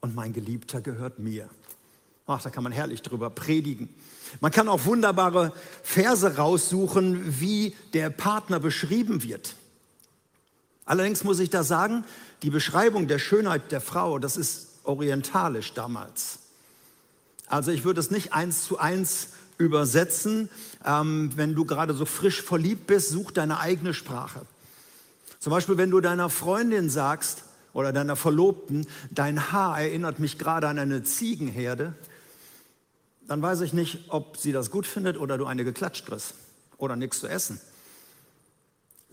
und 0.00 0.14
mein 0.14 0.32
Geliebter 0.32 0.80
gehört 0.80 1.18
mir. 1.18 1.48
Ach, 2.26 2.40
da 2.40 2.50
kann 2.50 2.62
man 2.62 2.72
herrlich 2.72 3.02
drüber 3.02 3.30
predigen. 3.30 3.88
Man 4.40 4.52
kann 4.52 4.68
auch 4.68 4.84
wunderbare 4.84 5.52
Verse 5.82 6.36
raussuchen, 6.36 7.40
wie 7.40 7.74
der 7.94 8.10
Partner 8.10 8.60
beschrieben 8.60 9.22
wird. 9.22 9.56
Allerdings 10.84 11.24
muss 11.24 11.40
ich 11.40 11.50
da 11.50 11.64
sagen, 11.64 12.04
die 12.42 12.50
Beschreibung 12.50 13.08
der 13.08 13.18
Schönheit 13.18 13.72
der 13.72 13.80
Frau, 13.80 14.18
das 14.18 14.36
ist 14.36 14.68
orientalisch 14.84 15.72
damals. 15.72 16.40
Also 17.46 17.70
ich 17.70 17.84
würde 17.84 18.00
es 18.00 18.10
nicht 18.10 18.32
eins 18.32 18.64
zu 18.64 18.78
eins 18.78 19.28
übersetzen. 19.58 20.50
Ähm, 20.84 21.30
wenn 21.36 21.54
du 21.54 21.64
gerade 21.64 21.94
so 21.94 22.04
frisch 22.04 22.42
verliebt 22.42 22.86
bist, 22.86 23.10
such 23.10 23.30
deine 23.30 23.60
eigene 23.60 23.94
Sprache. 23.94 24.42
Zum 25.38 25.50
Beispiel, 25.50 25.76
wenn 25.76 25.90
du 25.90 26.00
deiner 26.00 26.28
Freundin 26.28 26.90
sagst 26.90 27.44
oder 27.72 27.92
deiner 27.92 28.16
Verlobten, 28.16 28.86
dein 29.10 29.52
Haar 29.52 29.80
erinnert 29.80 30.18
mich 30.18 30.38
gerade 30.38 30.68
an 30.68 30.78
eine 30.78 31.02
Ziegenherde, 31.02 31.94
dann 33.28 33.40
weiß 33.40 33.60
ich 33.62 33.72
nicht, 33.72 34.04
ob 34.08 34.36
sie 34.36 34.52
das 34.52 34.70
gut 34.70 34.86
findet 34.86 35.16
oder 35.16 35.38
du 35.38 35.46
eine 35.46 35.64
geklatscht 35.64 36.06
kriegst 36.06 36.34
oder 36.76 36.96
nichts 36.96 37.20
zu 37.20 37.28
essen. 37.28 37.60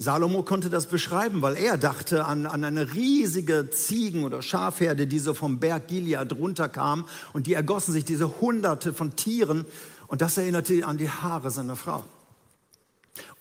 Salomo 0.01 0.43
konnte 0.43 0.69
das 0.69 0.87
beschreiben, 0.87 1.41
weil 1.41 1.57
er 1.57 1.77
dachte 1.77 2.23
an, 2.23 2.45
an 2.45 2.63
eine 2.63 2.93
riesige 2.93 3.69
Ziegen- 3.69 4.23
oder 4.23 4.41
Schafherde, 4.41 5.07
die 5.07 5.19
so 5.19 5.33
vom 5.33 5.59
Berg 5.59 5.89
Gilead 5.89 6.31
runterkam 6.33 7.05
und 7.33 7.47
die 7.47 7.53
ergossen 7.53 7.93
sich, 7.93 8.05
diese 8.05 8.39
Hunderte 8.39 8.93
von 8.93 9.17
Tieren 9.17 9.65
und 10.07 10.21
das 10.21 10.37
erinnerte 10.37 10.85
an 10.85 10.97
die 10.97 11.09
Haare 11.09 11.51
seiner 11.51 11.75
Frau. 11.75 12.05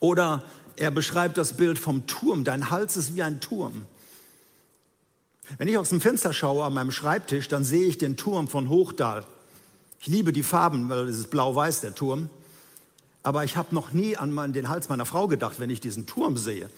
Oder 0.00 0.42
er 0.74 0.90
beschreibt 0.90 1.38
das 1.38 1.52
Bild 1.52 1.78
vom 1.78 2.08
Turm, 2.08 2.42
dein 2.42 2.70
Hals 2.70 2.96
ist 2.96 3.14
wie 3.14 3.22
ein 3.22 3.40
Turm. 3.40 3.86
Wenn 5.56 5.68
ich 5.68 5.78
aus 5.78 5.88
dem 5.88 6.00
Fenster 6.00 6.32
schaue 6.32 6.64
an 6.64 6.74
meinem 6.74 6.90
Schreibtisch, 6.90 7.48
dann 7.48 7.64
sehe 7.64 7.86
ich 7.86 7.96
den 7.96 8.16
Turm 8.16 8.48
von 8.48 8.68
Hochdahl. 8.68 9.24
Ich 10.00 10.06
liebe 10.06 10.32
die 10.32 10.42
Farben, 10.42 10.88
weil 10.88 11.08
es 11.08 11.18
ist 11.18 11.30
blau-weiß, 11.30 11.80
der 11.80 11.94
Turm 11.94 12.28
aber 13.28 13.44
ich 13.44 13.58
habe 13.58 13.74
noch 13.74 13.92
nie 13.92 14.16
an 14.16 14.54
den 14.54 14.70
Hals 14.70 14.88
meiner 14.88 15.04
Frau 15.04 15.28
gedacht, 15.28 15.60
wenn 15.60 15.68
ich 15.68 15.80
diesen 15.80 16.06
Turm 16.06 16.38
sehe. 16.38 16.70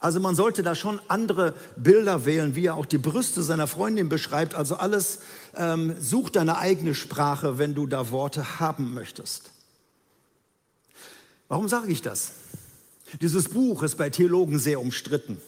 Also 0.00 0.18
man 0.18 0.34
sollte 0.34 0.62
da 0.62 0.74
schon 0.74 0.98
andere 1.08 1.54
Bilder 1.76 2.24
wählen, 2.24 2.54
wie 2.54 2.66
er 2.66 2.76
auch 2.76 2.86
die 2.86 2.96
Brüste 2.96 3.42
seiner 3.42 3.66
Freundin 3.66 4.08
beschreibt. 4.08 4.54
Also 4.54 4.76
alles, 4.76 5.18
ähm, 5.54 5.94
such 6.00 6.30
deine 6.30 6.56
eigene 6.56 6.94
Sprache, 6.94 7.58
wenn 7.58 7.74
du 7.74 7.86
da 7.86 8.10
Worte 8.10 8.60
haben 8.60 8.94
möchtest. 8.94 9.50
Warum 11.48 11.68
sage 11.68 11.92
ich 11.92 12.00
das? 12.00 12.32
Dieses 13.20 13.50
Buch 13.50 13.82
ist 13.82 13.96
bei 13.96 14.08
Theologen 14.08 14.58
sehr 14.58 14.80
umstritten. 14.80 15.38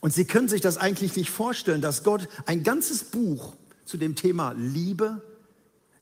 Und 0.00 0.12
sie 0.12 0.24
können 0.24 0.48
sich 0.48 0.60
das 0.60 0.76
eigentlich 0.76 1.16
nicht 1.16 1.30
vorstellen, 1.30 1.80
dass 1.80 2.04
Gott 2.04 2.28
ein 2.46 2.62
ganzes 2.62 3.04
Buch 3.04 3.54
zu 3.84 3.96
dem 3.96 4.14
Thema 4.14 4.54
Liebe, 4.56 5.22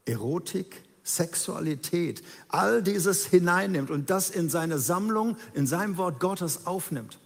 Erotik, 0.04 0.82
Sexualität, 1.02 2.22
all 2.48 2.82
dieses 2.82 3.26
hineinnimmt 3.26 3.90
und 3.90 4.10
das 4.10 4.30
in 4.30 4.48
seine 4.48 4.78
Sammlung, 4.78 5.36
in 5.54 5.66
seinem 5.66 5.96
Wort 5.96 6.20
Gottes 6.20 6.66
aufnimmt. 6.66 7.18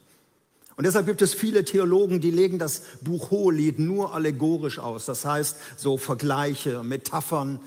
Und 0.77 0.85
deshalb 0.85 1.07
gibt 1.07 1.23
es 1.23 1.35
viele 1.35 1.65
Theologen, 1.65 2.21
die 2.21 2.31
legen 2.31 2.59
das 2.59 2.83
Buch 3.03 3.31
Hohelied 3.31 3.79
nur 3.79 4.15
allegorisch 4.15 4.79
aus. 4.79 5.07
Das 5.07 5.25
heißt, 5.25 5.57
so 5.77 5.99
Vergleiche, 5.99 6.83
Metaphern 6.83 7.61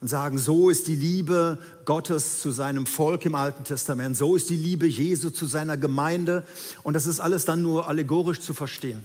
und 0.00 0.08
sagen, 0.08 0.38
so 0.38 0.70
ist 0.70 0.86
die 0.86 0.96
Liebe 0.96 1.58
Gottes 1.84 2.40
zu 2.40 2.50
seinem 2.50 2.86
Volk 2.86 3.24
im 3.24 3.34
Alten 3.34 3.64
Testament, 3.64 4.16
so 4.16 4.36
ist 4.36 4.50
die 4.50 4.56
Liebe 4.56 4.86
Jesu 4.86 5.30
zu 5.30 5.46
seiner 5.46 5.76
Gemeinde. 5.76 6.46
Und 6.82 6.94
das 6.94 7.06
ist 7.06 7.20
alles 7.20 7.44
dann 7.44 7.62
nur 7.62 7.88
allegorisch 7.88 8.40
zu 8.40 8.54
verstehen. 8.54 9.04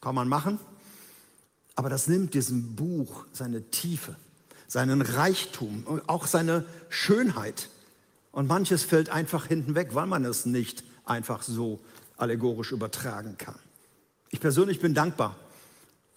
Kann 0.00 0.14
man 0.14 0.28
machen, 0.28 0.58
aber 1.74 1.88
das 1.88 2.06
nimmt 2.06 2.34
diesem 2.34 2.76
Buch 2.76 3.24
seine 3.32 3.62
Tiefe 3.70 4.16
seinen 4.68 5.00
Reichtum 5.00 5.82
und 5.86 6.08
auch 6.08 6.26
seine 6.26 6.64
Schönheit. 6.90 7.70
Und 8.30 8.46
manches 8.46 8.84
fällt 8.84 9.08
einfach 9.08 9.46
hinten 9.46 9.74
weg, 9.74 9.94
weil 9.94 10.06
man 10.06 10.24
es 10.24 10.46
nicht 10.46 10.84
einfach 11.04 11.42
so 11.42 11.80
allegorisch 12.18 12.70
übertragen 12.70 13.36
kann. 13.38 13.58
Ich 14.28 14.40
persönlich 14.40 14.78
bin 14.78 14.94
dankbar, 14.94 15.36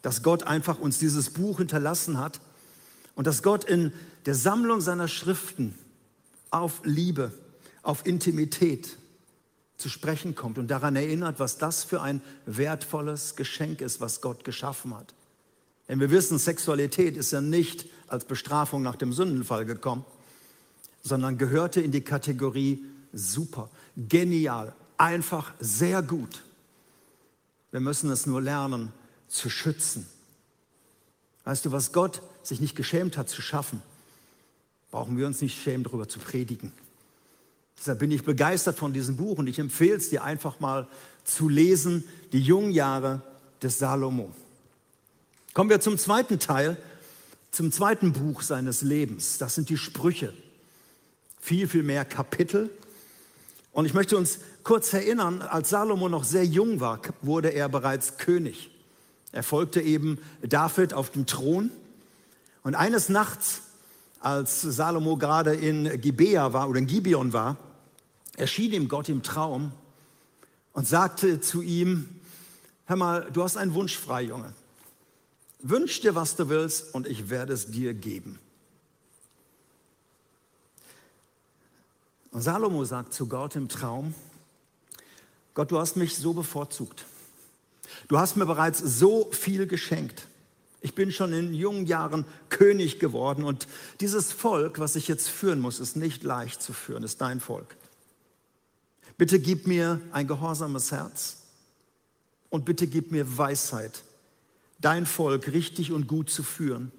dass 0.02 0.22
Gott 0.22 0.44
einfach 0.44 0.80
uns 0.80 1.00
dieses 1.00 1.30
Buch 1.30 1.60
hinterlassen 1.60 2.20
hat 2.20 2.42
und 3.16 3.26
dass 3.26 3.42
Gott 3.42 3.64
in 3.64 3.94
der 4.26 4.36
Sammlung 4.36 4.82
seiner 4.82 5.08
Schriften 5.08 5.76
auf 6.50 6.82
Liebe, 6.84 7.32
auf 7.82 8.06
Intimität 8.06 8.98
zu 9.78 9.90
sprechen 9.90 10.36
kommt 10.36 10.58
und 10.58 10.68
daran 10.68 10.96
erinnert, 10.96 11.40
was 11.40 11.58
das 11.58 11.84
für 11.84 12.02
ein 12.02 12.22
wertvolles 12.46 13.36
Geschenk 13.36 13.82
ist, 13.82 14.00
was 14.00 14.22
Gott 14.22 14.44
geschaffen 14.44 14.96
hat. 14.96 15.14
Denn 15.88 16.00
wir 16.00 16.12
wissen, 16.12 16.38
Sexualität 16.38 17.18
ist 17.18 17.32
ja 17.32 17.42
nicht 17.42 17.88
als 18.08 18.26
Bestrafung 18.26 18.84
nach 18.84 18.96
dem 18.96 19.12
Sündenfall 19.12 19.66
gekommen, 19.66 20.06
sondern 21.02 21.38
gehörte 21.38 21.82
in 21.82 21.92
die 21.92 22.02
Kategorie 22.02 22.86
super, 23.12 23.70
genial, 23.98 24.76
einfach 24.98 25.54
sehr 25.60 26.04
gut. 26.04 26.44
Wir 27.72 27.80
müssen 27.80 28.12
es 28.12 28.26
nur 28.26 28.42
lernen 28.42 28.94
zu 29.28 29.50
schützen. 29.50 30.06
Weißt 31.44 31.66
du, 31.66 31.72
was 31.72 31.92
Gott 31.92 32.22
sich 32.44 32.62
nicht 32.62 32.76
geschämt 32.76 33.18
hat 33.18 33.30
zu 33.30 33.42
schaffen, 33.42 33.82
brauchen 34.92 35.18
wir 35.18 35.26
uns 35.26 35.42
nicht 35.42 35.62
schämen, 35.62 35.84
darüber 35.84 36.08
zu 36.08 36.20
predigen. 36.20 36.72
Deshalb 37.78 38.00
bin 38.00 38.12
ich 38.12 38.24
begeistert 38.24 38.78
von 38.78 38.94
diesem 38.94 39.18
Buch 39.18 39.40
und 39.40 39.48
ich 39.48 39.58
empfehle 39.58 39.96
es 39.96 40.10
dir 40.10 40.24
einfach 40.24 40.60
mal 40.60 40.88
zu 41.24 41.50
lesen, 41.50 42.04
die 42.32 42.42
jungen 42.42 42.72
Jahre 42.72 43.22
des 43.64 43.80
Salomo. 43.80 44.32
Kommen 45.54 45.70
wir 45.70 45.80
zum 45.80 45.98
zweiten 45.98 46.38
Teil 46.38 46.78
zum 47.52 47.72
zweiten 47.72 48.14
Buch 48.14 48.42
seines 48.42 48.82
Lebens. 48.82 49.38
Das 49.38 49.56
sind 49.56 49.70
die 49.70 49.78
Sprüche. 49.78 50.34
Viel, 51.40 51.68
viel 51.68 51.84
mehr 51.84 52.06
Kapitel. 52.06 52.70
Und 53.74 53.86
ich 53.86 53.94
möchte 53.94 54.18
uns 54.18 54.40
kurz 54.64 54.94
erinnern, 54.94 55.42
als 55.42 55.70
Salomo 55.70 56.08
noch 56.08 56.24
sehr 56.24 56.46
jung 56.46 56.80
war, 56.80 57.02
wurde 57.22 57.50
er 57.50 57.68
bereits 57.68 58.18
König. 58.18 58.70
Er 59.34 59.44
folgte 59.44 59.82
eben 59.82 60.20
David 60.42 60.94
auf 60.94 61.10
dem 61.10 61.26
Thron. 61.26 61.72
Und 62.64 62.76
eines 62.76 63.10
Nachts, 63.10 63.62
als 64.22 64.62
Salomo 64.62 65.18
gerade 65.18 65.54
in 65.56 66.00
Gibea 66.00 66.54
war 66.54 66.70
oder 66.70 66.80
in 66.80 66.88
Gibeon 66.88 67.34
war, 67.34 67.58
erschien 68.38 68.72
ihm 68.72 68.88
Gott 68.88 69.10
im 69.10 69.24
Traum 69.24 69.72
und 70.74 70.88
sagte 70.88 71.42
zu 71.42 71.62
ihm, 71.62 72.22
hör 72.86 72.96
mal, 72.96 73.30
du 73.32 73.44
hast 73.44 73.58
einen 73.58 73.74
Wunsch 73.74 73.98
frei, 73.98 74.22
Junge. 74.24 74.54
Wünsch 75.60 76.02
dir, 76.02 76.16
was 76.16 76.36
du 76.36 76.50
willst, 76.50 76.94
und 76.94 77.08
ich 77.08 77.30
werde 77.30 77.54
es 77.54 77.68
dir 77.68 77.94
geben. 77.94 78.40
Und 82.32 82.42
Salomo 82.42 82.86
sagt 82.86 83.14
zu 83.14 83.28
Gott 83.28 83.56
im 83.56 83.68
Traum, 83.68 84.14
Gott, 85.54 85.70
du 85.72 85.80
hast 85.80 85.98
mich 85.98 86.16
so 86.16 86.34
bevorzugt. 86.34 87.06
Du 88.08 88.18
hast 88.18 88.38
mir 88.38 88.46
bereits 88.46 88.80
so 88.80 89.30
viel 89.32 89.68
geschenkt. 89.68 90.28
Ich 90.82 90.96
bin 90.96 91.12
schon 91.12 91.32
in 91.32 91.54
jungen 91.54 91.86
Jahren 91.86 92.26
König 92.50 93.00
geworden 93.00 93.44
und 93.44 93.68
dieses 94.00 94.32
Volk, 94.32 94.80
was 94.80 94.96
ich 94.96 95.08
jetzt 95.08 95.30
führen 95.30 95.60
muss, 95.60 95.80
ist 95.80 95.96
nicht 95.96 96.24
leicht 96.24 96.62
zu 96.62 96.74
führen, 96.74 97.04
ist 97.04 97.22
dein 97.22 97.40
Volk. 97.40 97.78
Bitte 99.18 99.40
gib 99.40 99.68
mir 99.68 100.02
ein 100.12 100.28
gehorsames 100.28 100.92
Herz 100.92 101.38
und 102.50 102.66
bitte 102.66 102.88
gib 102.88 103.12
mir 103.12 103.38
Weisheit 103.38 104.04
dein 104.82 105.06
Volk 105.06 105.52
richtig 105.52 105.92
und 105.92 106.08
gut 106.08 106.30
zu 106.30 106.44
führen, 106.44 106.92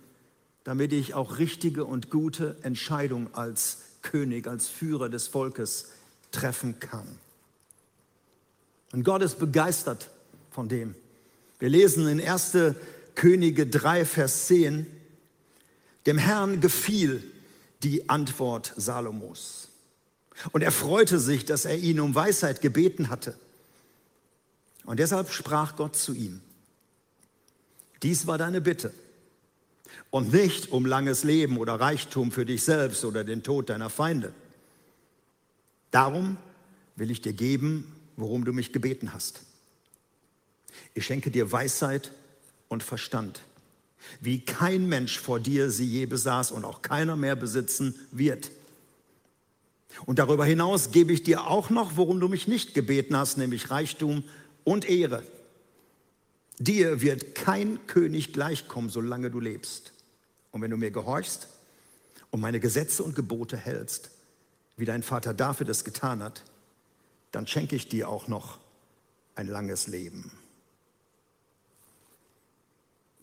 damit 0.65 0.93
ich 0.93 1.15
auch 1.15 1.39
richtige 1.39 1.85
und 1.85 2.11
gute 2.11 2.57
Entscheidungen 2.63 3.35
als 3.35 3.79
König, 4.03 4.47
als 4.47 4.69
Führer 4.69 5.09
des 5.09 5.27
Volkes 5.27 5.89
treffen 6.31 6.79
kann. 6.79 7.19
Und 8.93 9.05
Gott 9.05 9.23
ist 9.23 9.39
begeistert 9.39 10.11
von 10.51 10.69
dem. 10.69 10.95
Wir 11.59 11.69
lesen 11.69 12.07
in 12.07 12.21
1. 12.21 12.57
Könige 13.15 13.67
3, 13.67 14.05
Vers 14.05 14.47
10, 14.47 14.87
dem 16.07 16.19
Herrn 16.19 16.61
gefiel 16.61 17.23
die 17.83 18.09
Antwort 18.09 18.73
Salomos. 18.77 19.69
Und 20.53 20.63
er 20.63 20.73
freute 20.73 21.19
sich, 21.19 21.45
dass 21.45 21.65
er 21.65 21.77
ihn 21.77 22.01
um 22.01 22.15
Weisheit 22.15 22.61
gebeten 22.61 23.11
hatte. 23.11 23.39
Und 24.85 24.99
deshalb 24.99 25.31
sprach 25.31 25.77
Gott 25.77 25.97
zu 25.97 26.15
ihm, 26.15 26.41
dies 28.03 28.27
war 28.27 28.39
deine 28.39 28.61
Bitte. 28.61 28.93
Und 30.11 30.33
nicht 30.33 30.73
um 30.73 30.85
langes 30.85 31.23
Leben 31.25 31.59
oder 31.59 31.75
Reichtum 31.75 32.33
für 32.33 32.45
dich 32.45 32.65
selbst 32.65 33.05
oder 33.05 33.25
den 33.25 33.43
Tod 33.43 33.71
deiner 33.71 33.91
Feinde. 33.91 34.33
Darum 35.91 36.37
will 36.97 37.11
ich 37.11 37.21
dir 37.21 37.33
geben, 37.33 37.95
worum 38.17 38.45
du 38.45 38.53
mich 38.53 38.73
gebeten 38.73 39.13
hast. 39.13 39.41
Ich 40.95 41.07
schenke 41.07 41.31
dir 41.31 41.53
Weisheit 41.53 42.13
und 42.73 42.83
Verstand, 42.83 43.41
wie 44.21 44.41
kein 44.41 44.89
Mensch 44.89 45.19
vor 45.19 45.39
dir 45.39 45.71
sie 45.71 45.87
je 45.87 46.07
besaß 46.07 46.51
und 46.51 46.65
auch 46.65 46.83
keiner 46.83 47.17
mehr 47.17 47.37
besitzen 47.37 47.95
wird. 48.11 48.51
Und 50.07 50.19
darüber 50.19 50.45
hinaus 50.45 50.91
gebe 50.91 51.13
ich 51.13 51.23
dir 51.23 51.47
auch 51.47 51.71
noch, 51.71 51.97
worum 51.97 52.19
du 52.19 52.29
mich 52.29 52.49
nicht 52.49 52.75
gebeten 52.75 53.17
hast, 53.17 53.39
nämlich 53.39 53.71
Reichtum 53.71 54.25
und 54.65 54.89
Ehre 54.89 55.23
Dir 56.59 57.01
wird 57.01 57.35
kein 57.35 57.87
König 57.89 58.33
gleichkommen, 58.33 58.91
solange 58.91 59.31
du 59.31 59.41
lebst. 59.41 59.93
Und 60.53 60.63
wenn 60.63 60.71
du 60.71 60.77
mir 60.77 60.93
gehorchst 60.93 61.49
und 62.31 62.41
meine 62.41 62.61
Gesetze 62.61 63.03
und 63.03 63.17
Gebote 63.17 63.57
hältst, 63.57 64.11
wie 64.77 64.85
dein 64.85 65.03
Vater 65.03 65.35
David 65.35 65.69
es 65.69 65.83
getan 65.83 66.23
hat, 66.23 66.45
dann 67.33 67.49
schenke 67.49 67.75
ich 67.75 67.89
dir 67.89 68.09
auch 68.09 68.29
noch 68.29 68.61
ein 69.35 69.49
langes 69.49 69.87
Leben. 69.89 70.31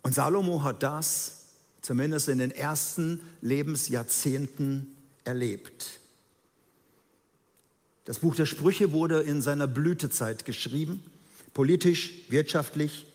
Und 0.02 0.16
Salomo 0.16 0.64
hat 0.64 0.84
das 0.84 1.46
zumindest 1.82 2.30
in 2.30 2.40
den 2.40 2.52
ersten 2.52 3.22
Lebensjahrzehnten 3.42 4.96
erlebt. 5.24 6.00
Das 8.06 8.20
Buch 8.20 8.36
der 8.36 8.46
Sprüche 8.46 8.92
wurde 8.92 9.22
in 9.22 9.42
seiner 9.42 9.68
Blütezeit 9.68 10.46
geschrieben, 10.46 11.04
politisch, 11.54 12.14
wirtschaftlich. 12.30 13.06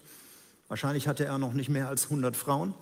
Wahrscheinlich 0.69 1.09
hatte 1.09 1.25
er 1.25 1.38
noch 1.38 1.53
nicht 1.53 1.69
mehr 1.69 1.88
als 1.88 2.05
100 2.05 2.37
Frauen. 2.37 2.75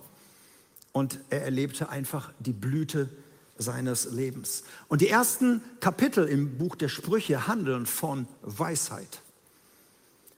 Und 0.91 1.19
er 1.31 1.43
erlebte 1.43 1.89
einfach 1.89 2.31
die 2.39 2.53
Blüte 2.53 3.09
seines 3.57 4.11
Lebens. 4.11 4.63
Und 4.89 5.01
die 5.01 5.09
ersten 5.09 5.61
Kapitel 5.79 6.27
im 6.27 6.57
Buch 6.57 6.75
der 6.75 6.89
Sprüche 6.89 7.47
handeln 7.47 7.85
von 7.85 8.27
Weisheit. 8.41 9.21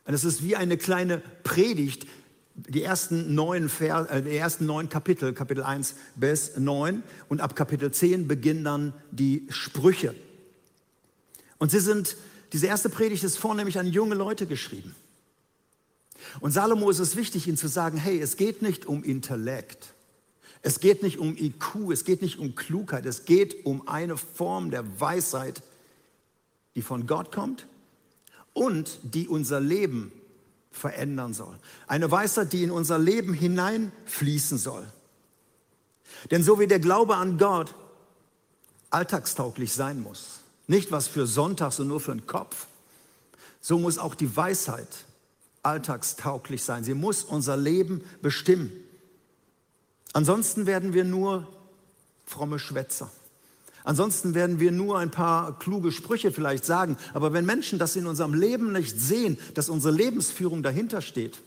Und 0.06 0.14
es 0.14 0.24
ist 0.24 0.44
wie 0.44 0.56
eine 0.56 0.78
kleine 0.78 1.18
Predigt, 1.44 2.08
die 2.56 2.84
ersten 2.84 3.36
neun, 3.36 3.70
Vers, 3.70 4.08
äh, 4.10 4.22
die 4.22 4.36
ersten 4.36 4.66
neun 4.66 4.90
Kapitel, 4.90 5.34
Kapitel 5.34 5.64
1 5.64 5.96
bis 6.16 6.58
9 6.58 7.04
und 7.28 7.42
ab 7.42 7.56
Kapitel 7.56 7.92
10 7.92 8.28
beginnen 8.28 8.64
dann 8.64 8.94
die 9.12 9.46
Sprüche. 9.50 10.16
Und 11.58 11.72
sie 11.72 11.80
sind, 11.80 12.16
diese 12.54 12.68
erste 12.68 12.90
Predigt 12.90 13.24
ist 13.24 13.38
vornehmlich 13.38 13.78
an 13.78 13.88
junge 13.88 14.16
Leute 14.16 14.46
geschrieben. 14.46 14.96
Und 16.40 16.52
Salomo 16.52 16.90
ist 16.90 17.00
es 17.00 17.16
wichtig, 17.16 17.48
ihnen 17.48 17.58
zu 17.58 17.68
sagen, 17.68 17.98
hey, 17.98 18.20
es 18.20 18.38
geht 18.38 18.62
nicht 18.62 18.86
um 18.86 19.04
Intellekt. 19.04 19.94
Es 20.62 20.80
geht 20.80 21.04
nicht 21.04 21.20
um 21.20 21.38
IQ, 21.38 21.92
es 21.92 22.06
geht 22.06 22.22
nicht 22.22 22.40
um 22.40 22.56
Klugheit, 22.56 23.06
es 23.06 23.26
geht 23.26 23.66
um 23.66 23.88
eine 23.88 24.18
Form 24.18 24.72
der 24.72 25.00
Weisheit, 25.00 25.62
die 26.74 26.82
von 26.82 27.06
Gott 27.06 27.32
kommt 27.32 27.68
und 28.54 29.00
die 29.04 29.28
unser 29.28 29.60
Leben 29.60 30.12
verändern 30.76 31.34
soll. 31.34 31.58
Eine 31.88 32.12
Weisheit, 32.12 32.54
die 32.54 32.64
in 32.64 32.72
unser 32.72 33.00
Leben 33.00 33.34
hineinfließen 33.34 34.58
soll. 34.58 34.86
Denn 36.32 36.44
so 36.44 36.60
wie 36.60 36.68
der 36.68 36.80
Glaube 36.80 37.16
an 37.16 37.38
Gott 37.38 37.74
alltagstauglich 38.90 39.74
sein 39.74 40.02
muss, 40.02 40.40
nicht 40.68 40.92
was 40.92 41.08
für 41.08 41.28
Sonntags 41.28 41.80
und 41.80 41.88
nur 41.88 42.00
für 42.00 42.12
den 42.12 42.28
Kopf, 42.28 42.68
so 43.62 43.80
muss 43.80 43.98
auch 43.98 44.16
die 44.16 44.36
Weisheit 44.36 45.06
alltagstauglich 45.64 46.64
sein. 46.64 46.84
Sie 46.84 46.94
muss 46.94 47.24
unser 47.24 47.58
Leben 47.58 48.04
bestimmen. 48.22 48.72
Ansonsten 50.14 50.66
werden 50.66 50.94
wir 50.94 51.04
nur 51.04 51.48
fromme 52.26 52.60
Schwätzer. 52.60 53.12
Ansonsten 53.86 54.34
werden 54.34 54.60
wir 54.60 54.72
nur 54.72 54.98
ein 54.98 55.12
paar 55.12 55.58
kluge 55.60 55.92
Sprüche 55.92 56.32
vielleicht 56.32 56.66
sagen. 56.66 56.98
Aber 57.14 57.34
wenn 57.34 57.46
Menschen 57.46 57.80
das 57.80 57.96
in 57.96 58.08
unserem 58.08 58.34
Leben 58.34 58.74
nicht 58.74 59.00
sehen, 59.00 59.38
dass 59.54 59.70
unsere 59.70 59.94
Lebensführung 59.94 60.64
dahinter 60.64 61.02
steht, 61.02 61.40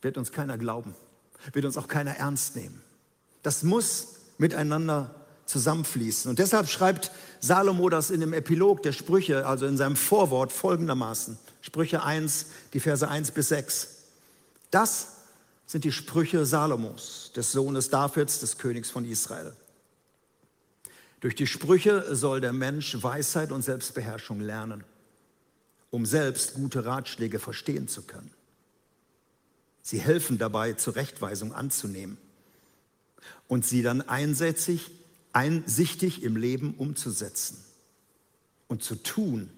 wird 0.00 0.16
uns 0.16 0.32
keiner 0.32 0.58
glauben, 0.58 0.94
wird 1.52 1.66
uns 1.66 1.76
auch 1.76 1.88
keiner 1.88 2.16
ernst 2.16 2.56
nehmen. 2.56 2.82
Das 3.42 3.62
muss 3.62 4.14
miteinander 4.38 5.14
zusammenfließen. 5.44 6.30
Und 6.30 6.38
deshalb 6.38 6.68
schreibt 6.68 7.12
Salomo 7.40 7.90
das 7.90 8.10
in 8.10 8.20
dem 8.20 8.32
Epilog 8.32 8.82
der 8.82 8.92
Sprüche, 8.92 9.46
also 9.46 9.66
in 9.66 9.76
seinem 9.76 9.96
Vorwort 9.96 10.52
folgendermaßen. 10.52 11.38
Sprüche 11.60 12.02
1, 12.02 12.46
die 12.72 12.80
Verse 12.80 13.06
1 13.06 13.32
bis 13.32 13.48
6. 13.48 13.88
Das 14.70 15.08
sind 15.66 15.84
die 15.84 15.92
Sprüche 15.92 16.46
Salomos, 16.46 17.30
des 17.36 17.52
Sohnes 17.52 17.90
Davids, 17.90 18.40
des 18.40 18.56
Königs 18.56 18.90
von 18.90 19.04
Israel. 19.04 19.52
Durch 21.22 21.36
die 21.36 21.46
Sprüche 21.46 22.16
soll 22.16 22.40
der 22.40 22.52
Mensch 22.52 23.00
Weisheit 23.00 23.52
und 23.52 23.62
Selbstbeherrschung 23.62 24.40
lernen, 24.40 24.82
um 25.90 26.04
selbst 26.04 26.54
gute 26.54 26.84
Ratschläge 26.84 27.38
verstehen 27.38 27.86
zu 27.86 28.02
können. 28.02 28.32
Sie 29.82 30.00
helfen 30.00 30.36
dabei, 30.36 30.72
Zurechtweisung 30.72 31.54
anzunehmen 31.54 32.18
und 33.46 33.64
sie 33.64 33.82
dann 33.82 34.02
einsätzig, 34.02 34.90
einsichtig 35.32 36.24
im 36.24 36.36
Leben 36.36 36.74
umzusetzen 36.74 37.56
und 38.66 38.82
zu 38.82 38.96
tun, 38.96 39.48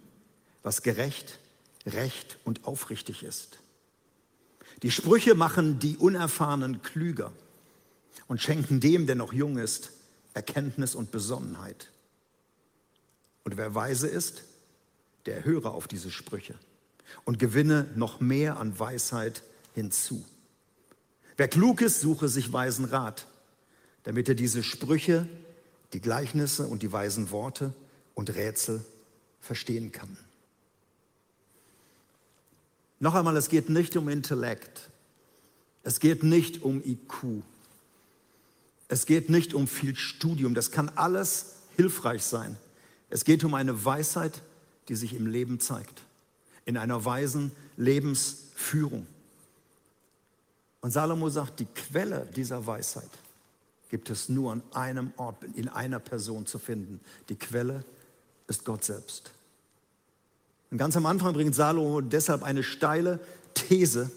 was 0.62 0.82
gerecht, 0.82 1.38
recht 1.86 2.36
und 2.44 2.66
aufrichtig 2.66 3.22
ist. 3.22 3.58
Die 4.82 4.90
Sprüche 4.90 5.34
machen 5.34 5.78
die 5.78 5.96
Unerfahrenen 5.96 6.82
klüger 6.82 7.32
und 8.28 8.42
schenken 8.42 8.80
dem, 8.80 9.06
der 9.06 9.16
noch 9.16 9.32
jung 9.32 9.56
ist, 9.56 9.92
Erkenntnis 10.34 10.94
und 10.94 11.10
Besonnenheit. 11.10 11.90
Und 13.44 13.56
wer 13.56 13.74
weise 13.74 14.08
ist, 14.08 14.42
der 15.26 15.44
höre 15.44 15.72
auf 15.72 15.88
diese 15.88 16.10
Sprüche 16.10 16.54
und 17.24 17.38
gewinne 17.38 17.88
noch 17.94 18.20
mehr 18.20 18.58
an 18.58 18.78
Weisheit 18.78 19.42
hinzu. 19.74 20.24
Wer 21.36 21.48
klug 21.48 21.80
ist, 21.80 22.00
suche 22.00 22.28
sich 22.28 22.52
weisen 22.52 22.84
Rat, 22.84 23.26
damit 24.02 24.28
er 24.28 24.34
diese 24.34 24.62
Sprüche, 24.62 25.28
die 25.92 26.00
Gleichnisse 26.00 26.66
und 26.66 26.82
die 26.82 26.92
weisen 26.92 27.30
Worte 27.30 27.72
und 28.14 28.34
Rätsel 28.34 28.84
verstehen 29.40 29.92
kann. 29.92 30.16
Noch 33.00 33.14
einmal, 33.14 33.36
es 33.36 33.48
geht 33.48 33.68
nicht 33.68 33.96
um 33.96 34.08
Intellekt. 34.08 34.88
Es 35.82 36.00
geht 36.00 36.22
nicht 36.22 36.62
um 36.62 36.82
IQ. 36.82 37.42
Es 38.94 39.06
geht 39.06 39.28
nicht 39.28 39.54
um 39.54 39.66
viel 39.66 39.96
Studium, 39.96 40.54
das 40.54 40.70
kann 40.70 40.88
alles 40.90 41.56
hilfreich 41.76 42.22
sein. 42.22 42.56
Es 43.10 43.24
geht 43.24 43.42
um 43.42 43.54
eine 43.54 43.84
Weisheit, 43.84 44.40
die 44.86 44.94
sich 44.94 45.14
im 45.14 45.26
Leben 45.26 45.58
zeigt, 45.58 46.02
in 46.64 46.76
einer 46.76 47.04
weisen 47.04 47.50
Lebensführung. 47.76 49.08
Und 50.80 50.92
Salomo 50.92 51.28
sagt, 51.28 51.58
die 51.58 51.64
Quelle 51.64 52.28
dieser 52.36 52.68
Weisheit 52.68 53.10
gibt 53.90 54.10
es 54.10 54.28
nur 54.28 54.52
an 54.52 54.62
einem 54.72 55.12
Ort, 55.16 55.42
in 55.56 55.68
einer 55.68 55.98
Person 55.98 56.46
zu 56.46 56.60
finden. 56.60 57.00
Die 57.28 57.36
Quelle 57.36 57.82
ist 58.46 58.64
Gott 58.64 58.84
selbst. 58.84 59.32
Und 60.70 60.78
ganz 60.78 60.96
am 60.96 61.06
Anfang 61.06 61.32
bringt 61.32 61.56
Salomo 61.56 62.00
deshalb 62.00 62.44
eine 62.44 62.62
steile 62.62 63.18
These, 63.54 64.12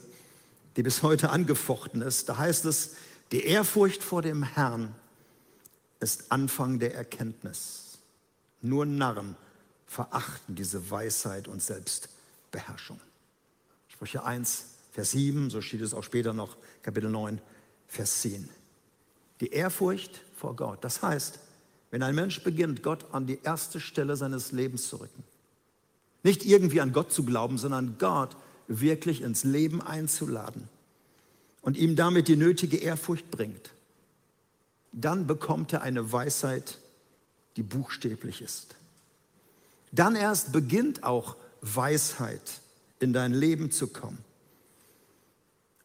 die 0.75 0.83
bis 0.83 1.01
heute 1.01 1.31
angefochten 1.31 2.03
ist. 2.03 2.29
Da 2.29 2.37
heißt 2.37 2.65
es, 2.65 2.91
die 3.31 3.43
Ehrfurcht 3.43 4.03
vor 4.03 4.21
dem 4.21 4.43
Herrn 4.43 4.95
ist 5.99 6.31
Anfang 6.31 6.79
der 6.79 6.95
Erkenntnis. 6.95 7.99
Nur 8.61 8.85
Narren 8.85 9.35
verachten 9.85 10.55
diese 10.55 10.89
Weisheit 10.89 11.47
und 11.47 11.61
Selbstbeherrschung. 11.61 12.99
Sprüche 13.87 14.23
1, 14.23 14.65
Vers 14.91 15.11
7, 15.11 15.49
so 15.49 15.61
steht 15.61 15.81
es 15.81 15.93
auch 15.93 16.03
später 16.03 16.33
noch, 16.33 16.57
Kapitel 16.81 17.09
9, 17.09 17.41
Vers 17.87 18.21
10. 18.21 18.49
Die 19.41 19.51
Ehrfurcht 19.51 20.21
vor 20.35 20.55
Gott, 20.55 20.83
das 20.83 21.01
heißt, 21.01 21.39
wenn 21.91 22.03
ein 22.03 22.15
Mensch 22.15 22.43
beginnt, 22.43 22.83
Gott 22.83 23.05
an 23.13 23.27
die 23.27 23.39
erste 23.43 23.79
Stelle 23.79 24.17
seines 24.17 24.51
Lebens 24.51 24.87
zu 24.87 24.97
rücken, 24.97 25.23
nicht 26.23 26.45
irgendwie 26.45 26.81
an 26.81 26.93
Gott 26.93 27.11
zu 27.11 27.23
glauben, 27.23 27.57
sondern 27.57 27.97
Gott 27.97 28.35
wirklich 28.67 29.21
ins 29.21 29.43
Leben 29.43 29.81
einzuladen, 29.81 30.67
und 31.61 31.77
ihm 31.77 31.95
damit 31.95 32.27
die 32.27 32.35
nötige 32.35 32.77
Ehrfurcht 32.77 33.29
bringt, 33.31 33.71
dann 34.91 35.27
bekommt 35.27 35.73
er 35.73 35.81
eine 35.81 36.11
Weisheit, 36.11 36.79
die 37.55 37.63
buchstäblich 37.63 38.41
ist. 38.41 38.75
Dann 39.91 40.15
erst 40.15 40.51
beginnt 40.51 41.03
auch 41.03 41.35
Weisheit 41.61 42.61
in 42.99 43.13
dein 43.13 43.33
Leben 43.33 43.71
zu 43.71 43.87
kommen. 43.87 44.17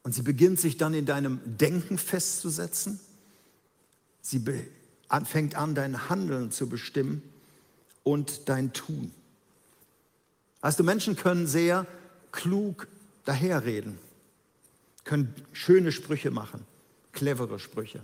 Und 0.02 0.14
sie 0.14 0.22
beginnt 0.22 0.60
sich 0.60 0.76
dann 0.76 0.94
in 0.94 1.06
deinem 1.06 1.40
Denken 1.44 1.98
festzusetzen. 1.98 2.98
Sie 4.20 4.44
fängt 5.24 5.54
an, 5.54 5.74
dein 5.74 6.08
Handeln 6.08 6.50
zu 6.50 6.68
bestimmen 6.68 7.22
und 8.02 8.48
dein 8.48 8.72
Tun. 8.72 9.12
Du, 10.76 10.82
Menschen 10.84 11.16
können 11.16 11.46
sehr 11.46 11.86
klug 12.30 12.88
daherreden 13.24 13.98
können 15.04 15.34
schöne 15.52 15.92
Sprüche 15.92 16.30
machen, 16.30 16.64
clevere 17.12 17.58
Sprüche. 17.58 18.00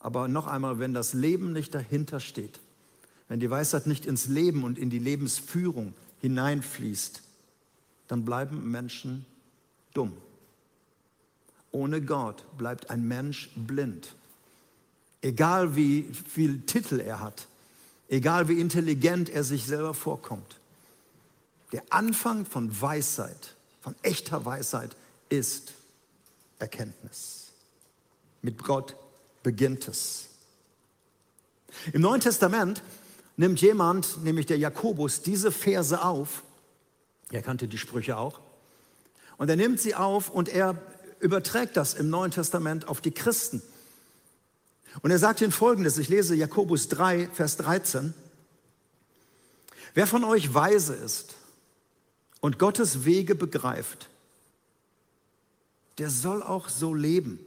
Aber 0.00 0.28
noch 0.28 0.46
einmal, 0.46 0.78
wenn 0.78 0.94
das 0.94 1.12
Leben 1.12 1.52
nicht 1.52 1.74
dahinter 1.74 2.20
steht, 2.20 2.60
wenn 3.28 3.40
die 3.40 3.50
Weisheit 3.50 3.86
nicht 3.86 4.06
ins 4.06 4.26
Leben 4.26 4.64
und 4.64 4.78
in 4.78 4.90
die 4.90 4.98
Lebensführung 4.98 5.94
hineinfließt, 6.20 7.22
dann 8.08 8.24
bleiben 8.24 8.70
Menschen 8.70 9.26
dumm. 9.92 10.16
Ohne 11.70 12.00
Gott 12.00 12.44
bleibt 12.56 12.90
ein 12.90 13.06
Mensch 13.06 13.50
blind. 13.54 14.14
Egal 15.20 15.76
wie 15.76 16.08
viel 16.28 16.60
Titel 16.62 17.00
er 17.00 17.20
hat, 17.20 17.46
egal 18.08 18.48
wie 18.48 18.60
intelligent 18.60 19.28
er 19.28 19.44
sich 19.44 19.66
selber 19.66 19.92
vorkommt. 19.92 20.58
Der 21.72 21.82
Anfang 21.90 22.46
von 22.46 22.80
Weisheit, 22.80 23.54
von 23.82 23.94
echter 24.02 24.46
Weisheit, 24.46 24.96
ist 25.28 25.74
Erkenntnis. 26.58 27.52
Mit 28.42 28.62
Gott 28.62 28.96
beginnt 29.42 29.88
es. 29.88 30.28
Im 31.92 32.02
Neuen 32.02 32.20
Testament 32.20 32.82
nimmt 33.36 33.60
jemand, 33.60 34.22
nämlich 34.24 34.46
der 34.46 34.58
Jakobus, 34.58 35.22
diese 35.22 35.52
Verse 35.52 36.02
auf. 36.02 36.42
Er 37.30 37.42
kannte 37.42 37.68
die 37.68 37.78
Sprüche 37.78 38.16
auch. 38.16 38.40
Und 39.36 39.48
er 39.48 39.56
nimmt 39.56 39.80
sie 39.80 39.94
auf 39.94 40.30
und 40.30 40.48
er 40.48 40.80
überträgt 41.20 41.76
das 41.76 41.94
im 41.94 42.10
Neuen 42.10 42.30
Testament 42.30 42.88
auf 42.88 43.00
die 43.00 43.10
Christen. 43.10 43.62
Und 45.02 45.10
er 45.10 45.18
sagt 45.18 45.40
ihnen 45.40 45.52
folgendes, 45.52 45.98
ich 45.98 46.08
lese 46.08 46.34
Jakobus 46.34 46.88
3, 46.88 47.28
Vers 47.28 47.56
13. 47.58 48.14
Wer 49.94 50.06
von 50.06 50.24
euch 50.24 50.54
weise 50.54 50.94
ist 50.94 51.34
und 52.40 52.58
Gottes 52.58 53.04
Wege 53.04 53.34
begreift, 53.34 54.08
der 55.98 56.10
soll 56.10 56.42
auch 56.42 56.68
so 56.68 56.94
leben, 56.94 57.38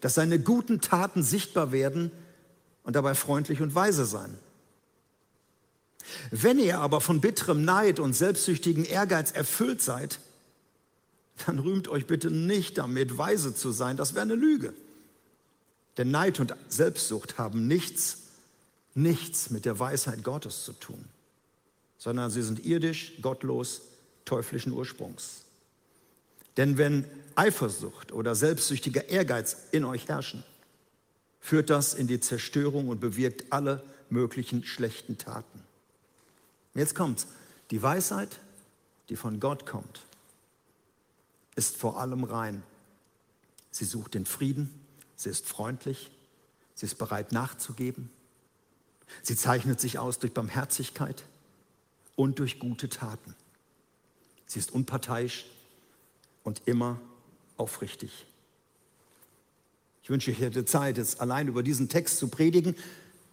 dass 0.00 0.14
seine 0.14 0.38
guten 0.40 0.80
Taten 0.80 1.22
sichtbar 1.22 1.72
werden 1.72 2.10
und 2.82 2.96
dabei 2.96 3.14
freundlich 3.14 3.60
und 3.60 3.74
weise 3.74 4.04
sein. 4.04 4.38
Wenn 6.30 6.58
ihr 6.58 6.80
aber 6.80 7.00
von 7.00 7.20
bitterem 7.20 7.64
Neid 7.64 7.98
und 7.98 8.14
selbstsüchtigen 8.14 8.84
Ehrgeiz 8.84 9.32
erfüllt 9.32 9.82
seid, 9.82 10.20
dann 11.44 11.58
rühmt 11.58 11.88
euch 11.88 12.06
bitte 12.06 12.30
nicht 12.30 12.78
damit, 12.78 13.18
weise 13.18 13.54
zu 13.54 13.72
sein. 13.72 13.96
Das 13.96 14.14
wäre 14.14 14.22
eine 14.22 14.36
Lüge. 14.36 14.72
Denn 15.98 16.10
Neid 16.10 16.40
und 16.40 16.54
Selbstsucht 16.68 17.38
haben 17.38 17.66
nichts, 17.66 18.18
nichts 18.94 19.50
mit 19.50 19.64
der 19.64 19.78
Weisheit 19.78 20.22
Gottes 20.22 20.64
zu 20.64 20.72
tun, 20.72 21.04
sondern 21.98 22.30
sie 22.30 22.42
sind 22.42 22.64
irdisch, 22.64 23.14
gottlos, 23.20 23.82
teuflischen 24.24 24.72
Ursprungs. 24.72 25.45
Denn 26.56 26.78
wenn 26.78 27.06
Eifersucht 27.34 28.12
oder 28.12 28.34
selbstsüchtiger 28.34 29.08
Ehrgeiz 29.08 29.56
in 29.72 29.84
euch 29.84 30.08
herrschen, 30.08 30.42
führt 31.40 31.70
das 31.70 31.94
in 31.94 32.06
die 32.06 32.20
Zerstörung 32.20 32.88
und 32.88 33.00
bewirkt 33.00 33.52
alle 33.52 33.82
möglichen 34.08 34.64
schlechten 34.64 35.18
Taten. 35.18 35.62
Jetzt 36.74 36.94
kommt's. 36.94 37.26
Die 37.70 37.82
Weisheit, 37.82 38.40
die 39.08 39.16
von 39.16 39.40
Gott 39.40 39.66
kommt, 39.66 40.02
ist 41.56 41.76
vor 41.76 42.00
allem 42.00 42.24
rein. 42.24 42.62
Sie 43.70 43.84
sucht 43.84 44.14
den 44.14 44.24
Frieden, 44.24 44.86
sie 45.16 45.30
ist 45.30 45.46
freundlich, 45.46 46.10
sie 46.74 46.86
ist 46.86 46.96
bereit 46.98 47.32
nachzugeben. 47.32 48.10
Sie 49.22 49.36
zeichnet 49.36 49.80
sich 49.80 49.98
aus 49.98 50.18
durch 50.18 50.32
Barmherzigkeit 50.32 51.24
und 52.14 52.38
durch 52.38 52.58
gute 52.58 52.88
Taten. 52.88 53.34
Sie 54.46 54.58
ist 54.58 54.72
unparteiisch 54.72 55.46
und 56.46 56.62
immer 56.64 57.00
aufrichtig. 57.56 58.24
Ich 60.04 60.10
wünsche, 60.10 60.30
ich 60.30 60.38
hätte 60.38 60.64
Zeit, 60.64 60.96
jetzt 60.96 61.20
allein 61.20 61.48
über 61.48 61.64
diesen 61.64 61.88
Text 61.88 62.18
zu 62.18 62.28
predigen. 62.28 62.76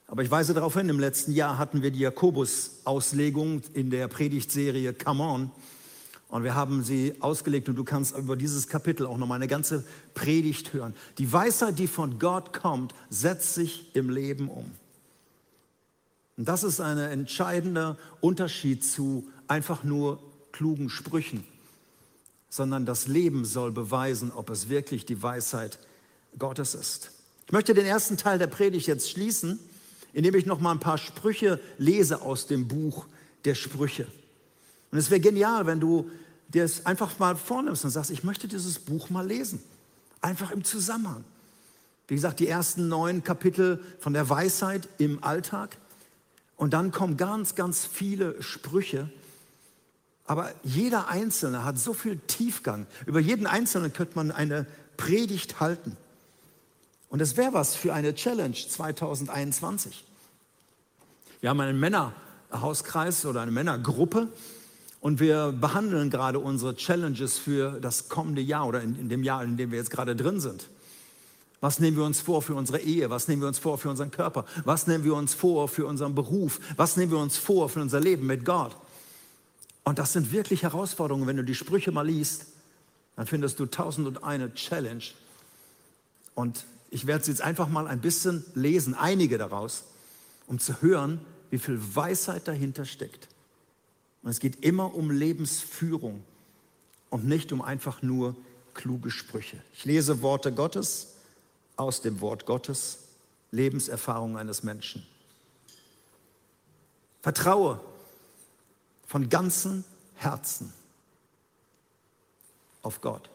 Aber 0.07 0.23
ich 0.23 0.31
weise 0.31 0.55
darauf 0.55 0.73
hin, 0.73 0.89
im 0.89 0.99
letzten 0.99 1.31
Jahr 1.31 1.59
hatten 1.59 1.83
wir 1.83 1.91
die 1.91 1.99
Jakobus-Auslegung 1.99 3.61
in 3.75 3.91
der 3.91 4.07
Predigtserie 4.07 4.93
Come 4.95 5.23
On. 5.23 5.51
Und 6.29 6.43
wir 6.43 6.55
haben 6.55 6.83
sie 6.83 7.13
ausgelegt 7.19 7.69
und 7.69 7.75
du 7.75 7.83
kannst 7.83 8.17
über 8.17 8.35
dieses 8.35 8.67
Kapitel 8.67 9.05
auch 9.05 9.17
nochmal 9.17 9.35
eine 9.35 9.47
ganze 9.47 9.85
Predigt 10.15 10.73
hören. 10.73 10.95
Die 11.19 11.31
Weisheit, 11.31 11.77
die 11.77 11.87
von 11.87 12.17
Gott 12.17 12.51
kommt, 12.51 12.95
setzt 13.11 13.53
sich 13.53 13.95
im 13.95 14.09
Leben 14.09 14.49
um. 14.49 14.71
Und 16.35 16.47
das 16.47 16.63
ist 16.63 16.81
ein 16.81 16.97
entscheidender 16.97 17.95
Unterschied 18.21 18.83
zu 18.83 19.27
einfach 19.47 19.83
nur 19.83 20.17
klugen 20.51 20.89
Sprüchen, 20.89 21.43
sondern 22.53 22.85
das 22.85 23.07
Leben 23.07 23.45
soll 23.45 23.71
beweisen, 23.71 24.31
ob 24.31 24.51
es 24.51 24.69
wirklich 24.69 25.07
die 25.07 25.23
Weisheit 25.23 25.79
Gottes 26.37 26.75
ist. 26.75 27.09
Ich 27.47 27.51
möchte 27.51 27.73
den 27.73 27.87
ersten 27.87 28.15
Teil 28.15 28.37
der 28.37 28.45
Predigt 28.45 28.85
jetzt 28.85 29.09
schließen, 29.09 29.57
indem 30.13 30.35
ich 30.35 30.45
noch 30.45 30.59
mal 30.59 30.71
ein 30.71 30.79
paar 30.79 30.99
Sprüche 30.99 31.59
lese 31.79 32.21
aus 32.21 32.45
dem 32.45 32.67
Buch 32.67 33.07
der 33.45 33.55
Sprüche. 33.55 34.05
Und 34.91 34.99
es 34.99 35.09
wäre 35.09 35.19
genial, 35.19 35.65
wenn 35.65 35.79
du 35.79 36.11
dir 36.47 36.63
es 36.63 36.85
einfach 36.85 37.17
mal 37.17 37.35
vornimmst 37.35 37.85
und 37.85 37.89
sagst, 37.89 38.11
ich 38.11 38.23
möchte 38.23 38.47
dieses 38.47 38.77
Buch 38.77 39.09
mal 39.09 39.25
lesen. 39.25 39.59
Einfach 40.21 40.51
im 40.51 40.63
Zusammenhang. 40.63 41.23
Wie 42.07 42.13
gesagt, 42.13 42.39
die 42.39 42.47
ersten 42.47 42.87
neun 42.87 43.23
Kapitel 43.23 43.83
von 43.97 44.13
der 44.13 44.29
Weisheit 44.29 44.87
im 44.99 45.23
Alltag. 45.23 45.75
Und 46.55 46.75
dann 46.75 46.91
kommen 46.91 47.17
ganz, 47.17 47.55
ganz 47.55 47.83
viele 47.83 48.39
Sprüche. 48.43 49.09
Aber 50.25 50.51
jeder 50.63 51.09
Einzelne 51.09 51.65
hat 51.65 51.77
so 51.77 51.93
viel 51.93 52.17
Tiefgang. 52.27 52.87
Über 53.05 53.19
jeden 53.19 53.45
Einzelnen 53.45 53.91
könnte 53.91 54.15
man 54.15 54.31
eine 54.31 54.65
Predigt 54.95 55.59
halten. 55.59 55.97
Und 57.09 57.21
es 57.21 57.37
wäre 57.37 57.53
was 57.53 57.75
für 57.75 57.93
eine 57.93 58.15
Challenge 58.15 58.55
2021. 58.55 60.03
Wir 61.41 61.49
haben 61.49 61.59
einen 61.59 61.79
Männerhauskreis 61.79 63.25
oder 63.25 63.41
eine 63.41 63.51
Männergruppe 63.51 64.29
und 65.01 65.19
wir 65.19 65.51
behandeln 65.51 66.09
gerade 66.09 66.39
unsere 66.39 66.75
Challenges 66.75 67.37
für 67.37 67.79
das 67.81 68.07
kommende 68.07 68.41
Jahr 68.41 68.67
oder 68.67 68.81
in, 68.81 68.97
in, 68.97 69.09
dem 69.09 69.23
Jahr, 69.23 69.43
in 69.43 69.57
dem 69.57 69.71
wir 69.71 69.77
jetzt 69.77 69.91
gerade 69.91 70.15
drin 70.15 70.39
sind. 70.39 70.69
Was 71.59 71.79
nehmen 71.79 71.97
wir 71.97 72.05
uns 72.05 72.21
vor 72.21 72.41
für 72.41 72.55
unsere 72.55 72.79
Ehe? 72.79 73.09
Was 73.09 73.27
nehmen 73.27 73.41
wir 73.41 73.47
uns 73.49 73.59
vor 73.59 73.77
für 73.77 73.89
unseren 73.89 74.11
Körper? 74.11 74.45
Was 74.63 74.87
nehmen 74.87 75.03
wir 75.03 75.15
uns 75.15 75.33
vor 75.33 75.67
für 75.67 75.85
unseren 75.85 76.15
Beruf? 76.15 76.59
Was 76.77 76.97
nehmen 76.97 77.11
wir 77.11 77.19
uns 77.19 77.37
vor 77.37 77.69
für 77.69 77.81
unser 77.81 77.99
Leben 77.99 78.25
mit 78.25 78.45
Gott? 78.45 78.75
Und 79.83 79.99
das 79.99 80.13
sind 80.13 80.31
wirklich 80.31 80.63
Herausforderungen. 80.63 81.27
Wenn 81.27 81.37
du 81.37 81.43
die 81.43 81.55
Sprüche 81.55 81.91
mal 81.91 82.07
liest, 82.07 82.45
dann 83.15 83.27
findest 83.27 83.59
du 83.59 83.65
tausend 83.65 84.07
und 84.07 84.23
eine 84.23 84.53
Challenge. 84.53 85.03
Und 86.35 86.65
ich 86.89 87.05
werde 87.05 87.25
sie 87.25 87.31
jetzt 87.31 87.41
einfach 87.41 87.67
mal 87.67 87.87
ein 87.87 88.01
bisschen 88.01 88.45
lesen, 88.55 88.95
einige 88.95 89.37
daraus, 89.37 89.83
um 90.47 90.59
zu 90.59 90.81
hören, 90.81 91.19
wie 91.49 91.59
viel 91.59 91.79
Weisheit 91.95 92.47
dahinter 92.47 92.85
steckt. 92.85 93.27
Und 94.23 94.29
es 94.29 94.39
geht 94.39 94.63
immer 94.63 94.95
um 94.95 95.11
Lebensführung 95.11 96.23
und 97.09 97.25
nicht 97.25 97.51
um 97.51 97.61
einfach 97.61 98.01
nur 98.01 98.35
kluge 98.73 99.11
Sprüche. 99.11 99.57
Ich 99.73 99.85
lese 99.85 100.21
Worte 100.21 100.51
Gottes 100.51 101.09
aus 101.75 102.01
dem 102.01 102.21
Wort 102.21 102.45
Gottes, 102.45 102.99
Lebenserfahrung 103.51 104.37
eines 104.37 104.63
Menschen. 104.63 105.05
Vertraue 107.21 107.81
von 109.13 109.29
ganzem 109.29 109.83
Herzen 110.15 110.73
auf 112.81 112.99
Gott. 112.99 113.29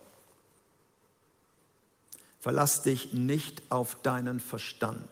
Verlass 2.40 2.82
dich 2.82 3.12
nicht 3.12 3.62
auf 3.70 3.94
deinen 4.02 4.40
Verstand. 4.40 5.08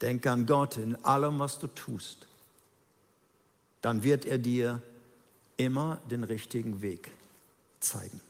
Denke 0.00 0.30
an 0.30 0.46
Gott 0.46 0.76
in 0.76 0.94
allem, 1.04 1.40
was 1.40 1.58
du 1.58 1.66
tust. 1.66 2.28
Dann 3.82 4.04
wird 4.04 4.24
er 4.24 4.38
dir 4.38 4.80
immer 5.56 6.00
den 6.08 6.22
richtigen 6.22 6.80
Weg 6.80 7.10
zeigen. 7.80 8.20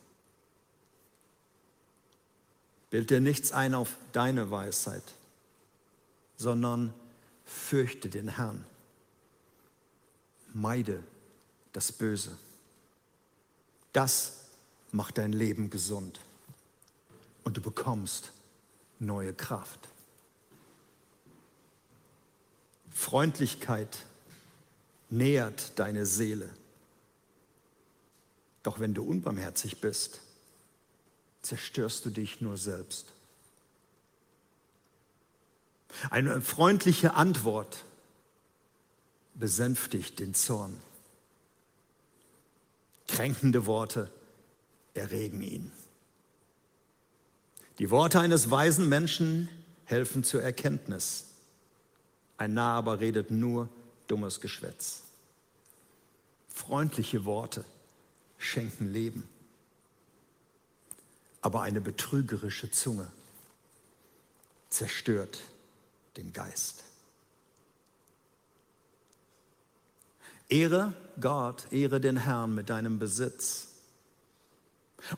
Bild 2.88 3.10
dir 3.10 3.20
nichts 3.20 3.52
ein 3.52 3.74
auf 3.74 3.96
deine 4.12 4.50
Weisheit, 4.50 5.04
sondern 6.38 6.94
fürchte 7.44 8.08
den 8.08 8.28
Herrn. 8.28 8.64
Meide 10.60 11.04
das 11.72 11.92
Böse. 11.92 12.36
Das 13.92 14.44
macht 14.90 15.18
dein 15.18 15.32
Leben 15.32 15.70
gesund 15.70 16.20
und 17.44 17.56
du 17.56 17.60
bekommst 17.60 18.32
neue 18.98 19.32
Kraft. 19.32 19.88
Freundlichkeit 22.90 24.04
nährt 25.08 25.78
deine 25.78 26.04
Seele. 26.04 26.50
Doch 28.64 28.80
wenn 28.80 28.94
du 28.94 29.04
unbarmherzig 29.04 29.80
bist, 29.80 30.20
zerstörst 31.42 32.04
du 32.04 32.10
dich 32.10 32.40
nur 32.40 32.56
selbst. 32.56 33.06
Eine 36.10 36.40
freundliche 36.40 37.14
Antwort 37.14 37.84
besänftigt 39.38 40.18
den 40.18 40.34
Zorn. 40.34 40.80
Kränkende 43.06 43.66
Worte 43.66 44.10
erregen 44.94 45.40
ihn. 45.42 45.72
Die 47.78 47.90
Worte 47.90 48.20
eines 48.20 48.50
weisen 48.50 48.88
Menschen 48.88 49.48
helfen 49.84 50.24
zur 50.24 50.42
Erkenntnis. 50.42 51.26
Ein 52.36 52.54
Narr 52.54 52.76
aber 52.76 53.00
redet 53.00 53.30
nur 53.30 53.68
dummes 54.08 54.40
Geschwätz. 54.40 55.02
Freundliche 56.48 57.24
Worte 57.24 57.64
schenken 58.36 58.92
Leben, 58.92 59.28
aber 61.40 61.62
eine 61.62 61.80
betrügerische 61.80 62.70
Zunge 62.70 63.10
zerstört 64.68 65.40
den 66.16 66.32
Geist. 66.32 66.82
Ehre 70.48 70.94
Gott, 71.20 71.66
ehre 71.70 72.00
den 72.00 72.16
Herrn 72.16 72.54
mit 72.54 72.70
deinem 72.70 72.98
Besitz 72.98 73.68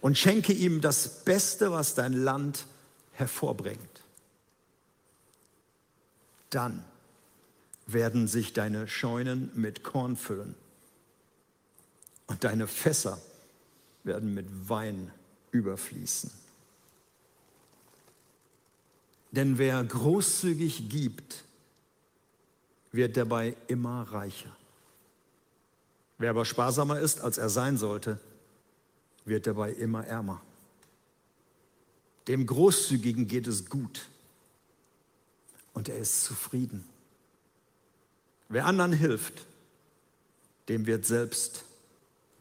und 0.00 0.18
schenke 0.18 0.52
ihm 0.52 0.80
das 0.80 1.24
Beste, 1.24 1.72
was 1.72 1.94
dein 1.94 2.12
Land 2.12 2.66
hervorbringt. 3.12 3.80
Dann 6.50 6.84
werden 7.86 8.26
sich 8.26 8.52
deine 8.52 8.88
Scheunen 8.88 9.50
mit 9.54 9.82
Korn 9.82 10.16
füllen 10.16 10.54
und 12.26 12.44
deine 12.44 12.66
Fässer 12.66 13.20
werden 14.04 14.34
mit 14.34 14.46
Wein 14.68 15.12
überfließen. 15.50 16.30
Denn 19.32 19.58
wer 19.58 19.82
großzügig 19.84 20.88
gibt, 20.88 21.44
wird 22.90 23.16
dabei 23.16 23.56
immer 23.68 24.02
reicher. 24.02 24.56
Wer 26.20 26.28
aber 26.28 26.44
sparsamer 26.44 27.00
ist, 27.00 27.22
als 27.22 27.38
er 27.38 27.48
sein 27.48 27.78
sollte, 27.78 28.20
wird 29.24 29.46
dabei 29.46 29.72
immer 29.72 30.06
ärmer. 30.06 30.42
Dem 32.28 32.44
Großzügigen 32.44 33.26
geht 33.26 33.46
es 33.46 33.70
gut 33.70 34.06
und 35.72 35.88
er 35.88 35.96
ist 35.96 36.24
zufrieden. 36.24 36.86
Wer 38.50 38.66
anderen 38.66 38.92
hilft, 38.92 39.46
dem 40.68 40.84
wird 40.84 41.06
selbst 41.06 41.64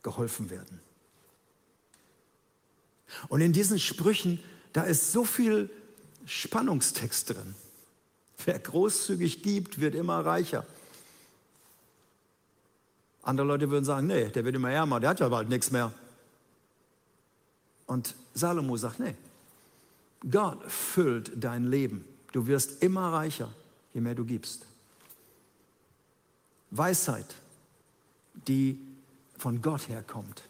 geholfen 0.04 0.50
werden. 0.50 0.82
Und 3.30 3.39
in 3.39 3.54
diesen 3.54 3.80
Sprüchen, 3.80 4.44
da 4.74 4.84
ist 4.84 5.13
so 5.13 5.24
viel 5.24 5.70
Spannungstext 6.26 7.30
drin. 7.30 7.56
Wer 8.44 8.60
großzügig 8.60 9.42
gibt, 9.42 9.80
wird 9.80 9.96
immer 9.96 10.26
reicher. 10.26 10.65
Andere 13.30 13.46
Leute 13.46 13.70
würden 13.70 13.86
sagen, 13.86 14.08
nee, 14.08 14.26
der 14.30 14.44
wird 14.44 14.56
immer 14.56 14.72
ärmer, 14.72 15.00
der 15.00 15.12
hat 15.12 15.20
ja 15.20 15.30
bald 15.30 15.50
nichts 15.50 15.70
mehr. 15.70 15.94
Und 17.86 18.15
Salomo 18.34 18.76
sagt, 18.76 19.00
nee, 19.00 19.13
Gott 20.32 20.63
füllt 20.65 21.32
dein 21.36 21.65
Leben. 21.65 22.06
Du 22.32 22.48
wirst 22.48 22.82
immer 22.82 23.13
reicher, 23.13 23.50
je 23.94 24.02
mehr 24.02 24.15
du 24.15 24.26
gibst. 24.26 24.65
Weisheit, 26.72 27.36
die 28.48 28.80
von 29.38 29.62
Gott 29.62 29.88
herkommt. 29.89 30.42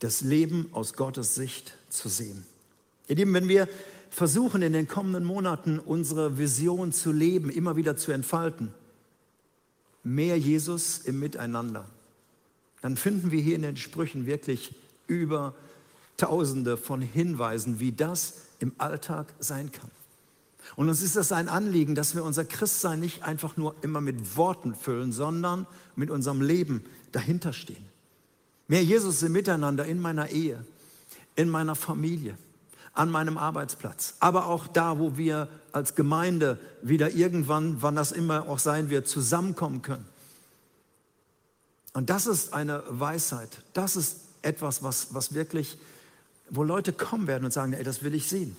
Das 0.00 0.20
Leben 0.20 0.68
aus 0.72 0.92
Gottes 0.92 1.34
Sicht 1.34 1.78
zu 1.88 2.10
sehen. 2.10 2.44
Ihr 3.08 3.16
Lieben, 3.16 3.32
wenn 3.32 3.48
wir 3.48 3.70
versuchen, 4.10 4.60
in 4.60 4.74
den 4.74 4.86
kommenden 4.86 5.24
Monaten 5.24 5.78
unsere 5.78 6.36
Vision 6.36 6.92
zu 6.92 7.10
leben, 7.10 7.48
immer 7.48 7.76
wieder 7.76 7.96
zu 7.96 8.12
entfalten, 8.12 8.74
mehr 10.06 10.38
Jesus 10.38 10.98
im 10.98 11.18
Miteinander, 11.18 11.84
dann 12.80 12.96
finden 12.96 13.32
wir 13.32 13.40
hier 13.40 13.56
in 13.56 13.62
den 13.62 13.76
Sprüchen 13.76 14.24
wirklich 14.26 14.74
über 15.08 15.54
Tausende 16.16 16.76
von 16.76 17.00
Hinweisen, 17.00 17.80
wie 17.80 17.92
das 17.92 18.34
im 18.60 18.72
Alltag 18.78 19.34
sein 19.40 19.72
kann. 19.72 19.90
Und 20.76 20.88
uns 20.88 21.02
ist 21.02 21.16
das 21.16 21.32
ein 21.32 21.48
Anliegen, 21.48 21.94
dass 21.94 22.14
wir 22.14 22.24
unser 22.24 22.44
Christsein 22.44 23.00
nicht 23.00 23.24
einfach 23.24 23.56
nur 23.56 23.74
immer 23.82 24.00
mit 24.00 24.36
Worten 24.36 24.74
füllen, 24.74 25.12
sondern 25.12 25.66
mit 25.96 26.10
unserem 26.10 26.40
Leben 26.40 26.84
dahinter 27.12 27.52
stehen. 27.52 27.84
Mehr 28.68 28.82
Jesus 28.82 29.22
im 29.22 29.32
Miteinander 29.32 29.84
in 29.86 30.00
meiner 30.00 30.30
Ehe, 30.30 30.64
in 31.34 31.48
meiner 31.48 31.74
Familie, 31.74 32.38
an 32.92 33.10
meinem 33.10 33.38
Arbeitsplatz, 33.38 34.14
aber 34.20 34.46
auch 34.46 34.66
da, 34.68 34.98
wo 34.98 35.16
wir 35.16 35.48
als 35.76 35.94
Gemeinde 35.94 36.58
wieder 36.80 37.10
irgendwann, 37.10 37.82
wann 37.82 37.96
das 37.96 38.10
immer 38.10 38.48
auch 38.48 38.58
sein 38.58 38.88
wird, 38.88 39.06
zusammenkommen 39.06 39.82
können. 39.82 40.08
Und 41.92 42.08
das 42.08 42.26
ist 42.26 42.54
eine 42.54 42.82
Weisheit. 42.88 43.50
Das 43.74 43.94
ist 43.94 44.20
etwas, 44.40 44.82
was, 44.82 45.12
was 45.12 45.34
wirklich, 45.34 45.76
wo 46.48 46.64
Leute 46.64 46.94
kommen 46.94 47.26
werden 47.26 47.44
und 47.44 47.50
sagen, 47.50 47.74
ey, 47.74 47.84
das 47.84 48.02
will 48.02 48.14
ich 48.14 48.26
sehen. 48.26 48.56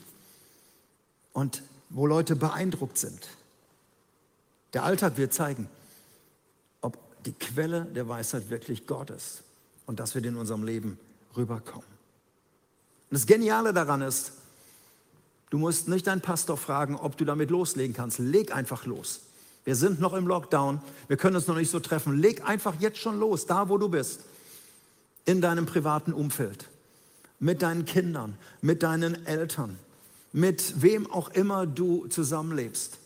Und 1.34 1.64
wo 1.90 2.06
Leute 2.06 2.36
beeindruckt 2.36 3.00
sind. 3.00 3.28
Der 4.74 4.84
Alltag 4.84 5.18
wird 5.18 5.34
zeigen, 5.34 5.68
ob 6.82 7.00
die 7.24 7.34
Quelle 7.34 7.86
der 7.86 8.08
Weisheit 8.08 8.52
wirklich 8.52 8.86
Gott 8.86 9.10
ist 9.10 9.42
und 9.88 10.00
dass 10.00 10.14
wir 10.14 10.24
in 10.24 10.36
unserem 10.36 10.64
Leben 10.64 11.00
rüberkommen. 11.36 11.88
Und 13.10 13.18
das 13.18 13.26
Geniale 13.26 13.74
daran 13.74 14.04
ist, 14.04 14.34
du 15.50 15.58
musst 15.58 15.88
nicht 15.88 16.08
deinen 16.08 16.22
Pastor 16.22 16.58
fragen, 16.58 16.96
ob 16.96 17.18
du 17.18 17.26
damit 17.26 17.50
loslegen 17.50 17.96
kannst. 17.96 18.20
Leg 18.20 18.54
einfach 18.54 18.86
los. 18.86 19.22
Wir 19.66 19.76
sind 19.76 20.00
noch 20.00 20.14
im 20.14 20.28
Lockdown, 20.28 20.82
wir 21.08 21.18
können 21.18 21.36
uns 21.36 21.48
noch 21.48 21.58
nicht 21.58 21.70
so 21.70 21.80
treffen. 21.80 22.18
Leg 22.18 22.48
einfach 22.48 22.76
jetzt 22.80 23.00
schon 23.00 23.20
los, 23.20 23.46
da 23.46 23.68
wo 23.68 23.78
du 23.78 23.90
bist, 23.90 24.22
in 25.26 25.42
deinem 25.42 25.66
privaten 25.66 26.14
Umfeld, 26.14 26.68
mit 27.40 27.62
deinen 27.62 27.84
Kindern, 27.84 28.38
mit 28.62 28.82
deinen 28.82 29.26
Eltern, 29.26 29.78
mit 30.32 30.82
wem 30.82 31.12
auch 31.12 31.30
immer 31.30 31.68
du 31.68 32.08
zusammenlebst 32.08 32.98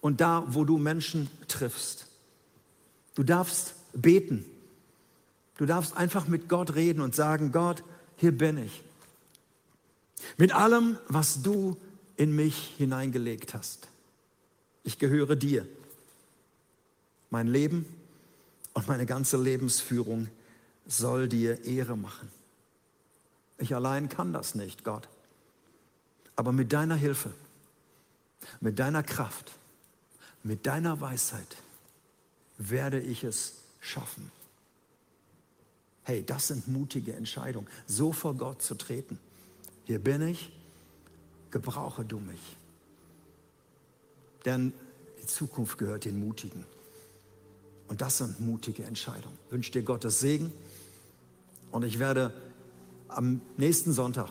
und 0.00 0.20
da, 0.20 0.44
wo 0.48 0.64
du 0.64 0.78
Menschen 0.78 1.28
triffst. 1.48 2.06
Du 3.16 3.24
darfst 3.24 3.74
beten. 3.92 4.44
Du 5.56 5.66
darfst 5.66 5.96
einfach 5.96 6.28
mit 6.28 6.48
Gott 6.48 6.76
reden 6.76 7.00
und 7.00 7.16
sagen, 7.16 7.50
Gott, 7.50 7.82
hier 8.16 8.30
bin 8.30 8.58
ich. 8.58 8.82
Mit 10.36 10.52
allem, 10.52 10.98
was 11.08 11.42
du 11.42 11.76
in 12.16 12.34
mich 12.34 12.74
hineingelegt 12.76 13.54
hast. 13.54 13.88
Ich 14.82 14.98
gehöre 14.98 15.36
dir. 15.36 15.66
Mein 17.30 17.46
Leben 17.46 17.86
und 18.72 18.88
meine 18.88 19.06
ganze 19.06 19.36
Lebensführung 19.36 20.28
soll 20.86 21.28
dir 21.28 21.64
Ehre 21.64 21.96
machen. 21.96 22.30
Ich 23.58 23.74
allein 23.74 24.08
kann 24.08 24.32
das 24.32 24.54
nicht, 24.54 24.84
Gott. 24.84 25.08
Aber 26.36 26.52
mit 26.52 26.72
deiner 26.72 26.94
Hilfe, 26.94 27.32
mit 28.60 28.78
deiner 28.78 29.02
Kraft, 29.02 29.52
mit 30.42 30.66
deiner 30.66 31.00
Weisheit 31.00 31.56
werde 32.56 33.00
ich 33.00 33.24
es 33.24 33.54
schaffen. 33.80 34.30
Hey, 36.04 36.24
das 36.24 36.48
sind 36.48 36.68
mutige 36.68 37.14
Entscheidungen, 37.14 37.68
so 37.86 38.12
vor 38.12 38.34
Gott 38.34 38.62
zu 38.62 38.74
treten. 38.74 39.18
Hier 39.88 39.98
bin 39.98 40.20
ich, 40.20 40.52
gebrauche 41.50 42.04
du 42.04 42.18
mich. 42.18 42.56
Denn 44.44 44.74
die 45.22 45.26
Zukunft 45.26 45.78
gehört 45.78 46.04
den 46.04 46.20
Mutigen. 46.20 46.66
Und 47.88 48.02
das 48.02 48.18
sind 48.18 48.38
mutige 48.38 48.84
Entscheidungen. 48.84 49.38
Ich 49.46 49.52
wünsche 49.52 49.72
dir 49.72 49.82
Gottes 49.82 50.20
Segen. 50.20 50.52
Und 51.72 51.84
ich 51.84 51.98
werde 51.98 52.34
am 53.08 53.40
nächsten 53.56 53.94
Sonntag 53.94 54.28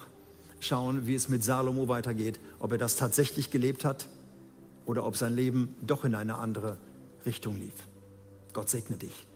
schauen, 0.59 1.07
wie 1.07 1.15
es 1.15 1.27
mit 1.27 1.43
Salomo 1.43 1.87
weitergeht, 1.87 2.39
ob 2.59 2.73
er 2.73 2.77
das 2.77 2.95
tatsächlich 2.95 3.49
gelebt 3.49 3.83
hat 3.83 4.07
oder 4.85 5.07
ob 5.07 5.17
sein 5.17 5.35
Leben 5.35 5.75
doch 5.81 6.05
in 6.05 6.13
eine 6.13 6.35
andere 6.35 6.77
Richtung 7.25 7.59
lief. 7.59 7.73
Gott 8.53 8.69
segne 8.69 8.97
dich. 8.97 9.26